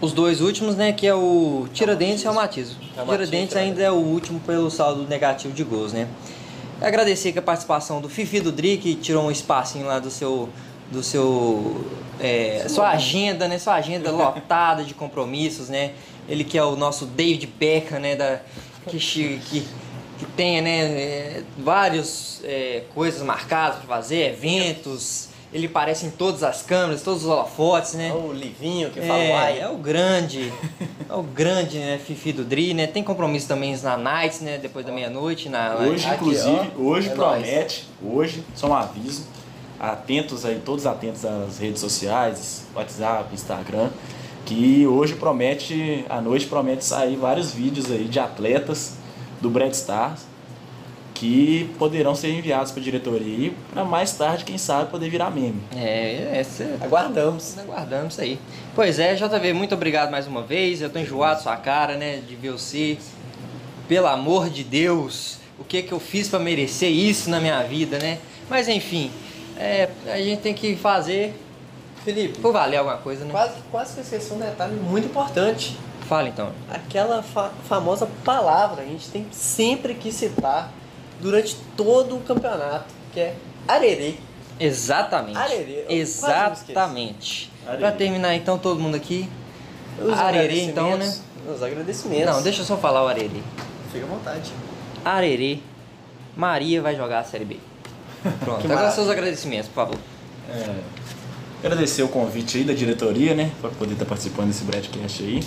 os 0.00 0.12
dois 0.12 0.40
últimos, 0.40 0.74
né, 0.74 0.92
que 0.92 1.06
é 1.06 1.14
o 1.14 1.66
Tiradentes 1.72 2.24
e 2.24 2.28
o 2.28 2.34
Matizo. 2.34 2.76
Tiradentes 3.08 3.56
ainda 3.56 3.80
é 3.80 3.90
o 3.90 3.94
último 3.94 4.40
pelo 4.40 4.68
saldo 4.68 5.06
negativo 5.06 5.54
de 5.54 5.62
gols, 5.62 5.92
né. 5.92 6.08
Agradecer 6.80 7.38
a 7.38 7.42
participação 7.42 8.00
do 8.00 8.08
Fifi 8.08 8.40
do 8.40 8.50
Dri, 8.50 8.76
que 8.76 8.96
tirou 8.96 9.24
um 9.24 9.30
espacinho 9.30 9.86
lá 9.86 10.00
do 10.00 10.10
seu 10.10 10.48
do 10.90 11.02
seu 11.02 11.84
é, 12.20 12.66
sua 12.68 12.90
agenda, 12.90 13.48
né, 13.48 13.58
sua 13.58 13.74
agenda 13.74 14.10
lotada 14.12 14.84
de 14.84 14.94
compromissos, 14.94 15.68
né. 15.68 15.92
Ele 16.28 16.44
que 16.44 16.56
é 16.56 16.64
o 16.64 16.76
nosso 16.76 17.06
David 17.06 17.46
Beckham, 17.46 18.00
né, 18.00 18.16
da 18.16 18.40
que 18.86 18.98
que 18.98 19.66
que 20.18 20.24
tenha 20.36 20.62
né, 20.62 20.80
é, 20.80 21.42
várias 21.58 22.40
é, 22.44 22.84
coisas 22.94 23.22
marcadas 23.22 23.78
para 23.78 23.88
fazer, 23.88 24.30
eventos. 24.30 25.28
Ele 25.52 25.66
aparece 25.66 26.04
em 26.06 26.10
todas 26.10 26.42
as 26.42 26.62
câmeras, 26.62 27.02
todos 27.02 27.22
os 27.22 27.28
holofotes, 27.28 27.94
né? 27.94 28.12
O 28.12 28.32
Livinho 28.32 28.90
que 28.90 29.00
fala 29.00 29.50
É, 29.50 29.60
é 29.60 29.68
o 29.68 29.76
grande, 29.76 30.52
é 31.08 31.14
o 31.14 31.22
grande 31.22 31.78
né, 31.78 32.00
Fifi 32.04 32.32
do 32.32 32.44
Dri, 32.44 32.74
né? 32.74 32.88
Tem 32.88 33.04
compromisso 33.04 33.46
também 33.46 33.76
na 33.76 33.96
Nights, 33.96 34.40
né? 34.40 34.58
Depois 34.58 34.84
da 34.84 34.90
meia-noite. 34.90 35.48
Na, 35.48 35.76
Hoje, 35.76 36.06
Aqui, 36.06 36.16
inclusive, 36.16 36.72
ó. 36.76 36.80
hoje 36.82 37.08
É 37.08 37.12
promete, 37.12 37.88
hoje, 38.02 38.44
só 38.52 38.66
um 38.66 38.74
aviso, 38.74 39.28
atentos 39.78 40.44
aí, 40.44 40.60
todos 40.64 40.86
atentos 40.86 41.24
às 41.24 41.58
redes 41.58 41.80
sociais, 41.80 42.64
WhatsApp, 42.74 43.34
Instagram, 43.34 43.90
que 44.44 44.86
hoje 44.86 45.14
promete, 45.14 46.04
à 46.08 46.20
noite 46.20 46.46
promete 46.46 46.84
sair 46.84 47.16
vários 47.16 47.52
vídeos 47.52 47.90
aí 47.90 48.04
de 48.04 48.18
atletas 48.18 48.96
do 49.40 49.50
Brad 49.50 49.72
Stars 49.72 50.34
que 51.14 51.70
poderão 51.78 52.14
ser 52.14 52.30
enviados 52.30 52.72
para 52.72 52.80
a 52.80 52.84
diretoria 52.84 53.46
e 53.46 53.50
para 53.72 53.84
mais 53.84 54.12
tarde, 54.12 54.44
quem 54.44 54.58
sabe, 54.58 54.90
poder 54.90 55.08
virar 55.08 55.30
meme. 55.30 55.62
É, 55.74 56.32
essa, 56.34 56.64
Aguardamos. 56.82 57.56
Aguardamos 57.56 58.14
isso 58.14 58.20
aí. 58.20 58.38
Pois 58.74 58.98
é, 58.98 59.14
JV, 59.14 59.52
muito 59.52 59.74
obrigado 59.74 60.10
mais 60.10 60.26
uma 60.26 60.42
vez. 60.42 60.82
Eu 60.82 60.90
tô 60.90 60.98
enjoado 60.98 61.40
sua 61.40 61.56
cara, 61.56 61.96
né? 61.96 62.20
De 62.26 62.34
ver 62.34 62.50
você. 62.50 62.98
Pelo 63.86 64.08
amor 64.08 64.50
de 64.50 64.64
Deus, 64.64 65.38
o 65.58 65.64
que 65.64 65.82
que 65.82 65.92
eu 65.92 66.00
fiz 66.00 66.28
pra 66.28 66.38
merecer 66.38 66.90
isso 66.90 67.30
na 67.30 67.38
minha 67.38 67.62
vida, 67.62 67.98
né? 67.98 68.18
Mas 68.50 68.68
enfim, 68.68 69.10
é, 69.58 69.88
a 70.06 70.16
gente 70.18 70.40
tem 70.42 70.54
que 70.54 70.76
fazer 70.76 71.34
Felipe, 72.04 72.38
por 72.40 72.52
valer 72.52 72.76
alguma 72.78 72.98
coisa, 72.98 73.24
né? 73.24 73.30
quase, 73.30 73.54
quase 73.70 73.94
que 73.94 74.00
eu 74.00 74.04
esqueci 74.04 74.32
um 74.32 74.38
detalhe 74.38 74.74
muito 74.74 75.06
importante. 75.06 75.76
Fala 76.08 76.28
então. 76.28 76.52
Aquela 76.70 77.22
fa- 77.22 77.50
famosa 77.66 78.06
palavra 78.24 78.82
a 78.82 78.84
gente 78.84 79.08
tem 79.08 79.26
sempre 79.32 79.94
que 79.94 80.12
citar 80.12 80.70
durante 81.20 81.56
todo 81.76 82.16
o 82.16 82.20
campeonato, 82.20 82.92
que 83.12 83.20
é 83.20 83.34
arerê. 83.66 84.16
Exatamente. 84.60 85.38
Arerê, 85.38 85.86
Exatamente. 85.88 87.50
Pra 87.78 87.90
terminar 87.92 88.34
então, 88.34 88.58
todo 88.58 88.78
mundo 88.78 88.94
aqui. 88.96 89.28
Os 89.98 90.18
Arerê, 90.18 90.62
então, 90.64 90.86
agradecimentos- 90.92 91.22
Os 91.56 91.62
agradecimentos. 91.62 92.26
Não, 92.34 92.42
deixa 92.42 92.60
eu 92.60 92.64
só 92.66 92.76
falar 92.76 93.02
o 93.04 93.08
Arerê. 93.08 93.40
Fica 93.92 94.04
à 94.04 94.08
vontade. 94.08 94.52
Arerê, 95.04 95.58
Maria 96.36 96.82
vai 96.82 96.94
jogar 96.96 97.20
a 97.20 97.24
Série 97.24 97.44
B. 97.44 97.56
Pronto, 98.40 98.58
agora 98.58 98.68
maravilha. 98.68 98.90
seus 98.90 99.10
agradecimentos, 99.10 99.68
por 99.68 99.74
favor. 99.74 99.98
É, 100.48 100.80
agradecer 101.62 102.02
o 102.02 102.08
convite 102.08 102.58
aí 102.58 102.64
da 102.64 102.72
diretoria, 102.72 103.34
né? 103.34 103.50
Para 103.60 103.70
poder 103.70 103.92
estar 103.92 104.06
participando 104.06 104.48
desse 104.48 104.64
broadcast 104.64 105.22
aí. 105.22 105.42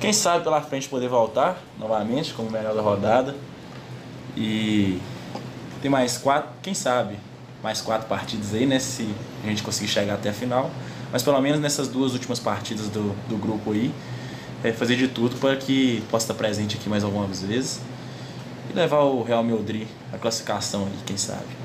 Quem 0.00 0.12
sabe 0.12 0.44
pela 0.44 0.60
frente 0.60 0.88
poder 0.88 1.08
voltar 1.08 1.62
novamente 1.78 2.32
como 2.32 2.50
melhor 2.50 2.74
da 2.74 2.82
rodada. 2.82 3.34
E 4.36 5.00
tem 5.82 5.90
mais 5.90 6.18
quatro, 6.18 6.50
quem 6.62 6.74
sabe, 6.74 7.16
mais 7.62 7.80
quatro 7.80 8.06
partidas 8.08 8.54
aí, 8.54 8.66
né? 8.66 8.78
Se 8.78 9.08
a 9.44 9.48
gente 9.48 9.62
conseguir 9.62 9.88
chegar 9.88 10.14
até 10.14 10.30
a 10.30 10.32
final. 10.32 10.70
Mas 11.12 11.22
pelo 11.22 11.40
menos 11.40 11.60
nessas 11.60 11.88
duas 11.88 12.12
últimas 12.12 12.38
partidas 12.38 12.88
do, 12.88 13.14
do 13.28 13.36
grupo 13.36 13.72
aí, 13.72 13.92
é 14.62 14.72
fazer 14.72 14.96
de 14.96 15.08
tudo 15.08 15.36
para 15.36 15.56
que 15.56 16.02
possa 16.10 16.24
estar 16.24 16.34
presente 16.34 16.76
aqui 16.76 16.88
mais 16.88 17.02
algumas 17.02 17.42
vezes. 17.42 17.80
E 18.70 18.72
levar 18.72 19.00
o 19.00 19.22
Real 19.22 19.42
Meldri 19.42 19.88
a 20.12 20.18
classificação 20.18 20.84
aí, 20.84 20.98
quem 21.04 21.16
sabe. 21.16 21.59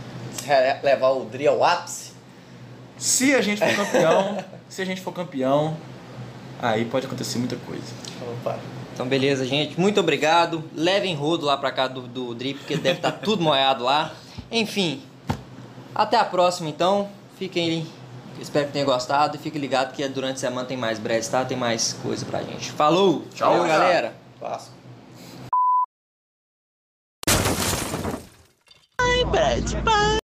Levar 0.83 1.09
o 1.09 1.25
Dri 1.25 1.47
ao 1.47 1.63
ápice, 1.63 2.11
Se 2.97 3.33
a 3.35 3.41
gente 3.41 3.59
for 3.59 3.75
campeão, 3.75 4.43
se 4.69 4.81
a 4.81 4.85
gente 4.85 5.01
for 5.01 5.13
campeão, 5.13 5.77
aí 6.61 6.85
pode 6.85 7.05
acontecer 7.05 7.37
muita 7.39 7.55
coisa. 7.57 7.83
opa, 8.21 8.57
Então, 8.93 9.07
beleza, 9.07 9.45
gente. 9.45 9.79
Muito 9.79 9.99
obrigado. 9.99 10.63
Levem 10.73 11.15
rodo 11.15 11.45
lá 11.45 11.57
pra 11.57 11.71
cá 11.71 11.87
do, 11.87 12.01
do 12.01 12.33
Drip, 12.35 12.59
porque 12.59 12.77
deve 12.77 12.97
estar 12.99 13.11
tudo 13.11 13.41
molhado 13.43 13.83
lá. 13.83 14.13
Enfim, 14.51 15.01
até 15.93 16.17
a 16.17 16.25
próxima, 16.25 16.69
então. 16.69 17.09
Fiquem. 17.37 17.85
Espero 18.39 18.67
que 18.67 18.73
tenham 18.73 18.85
gostado 18.85 19.35
e 19.37 19.39
fiquem 19.39 19.59
ligados 19.61 19.95
que 19.95 20.05
durante 20.09 20.35
a 20.35 20.39
semana 20.39 20.67
tem 20.67 20.75
mais 20.77 20.99
breve, 20.99 21.25
tá? 21.27 21.43
Tem 21.45 21.57
mais 21.57 21.93
coisa 22.03 22.25
pra 22.25 22.41
gente. 22.43 22.71
Falou! 22.71 23.23
Tchau, 23.33 23.51
Valeu, 23.51 23.67
galera. 23.67 24.13
passo. 24.39 24.71
Brad, 29.31 29.73
bye. 29.83 30.15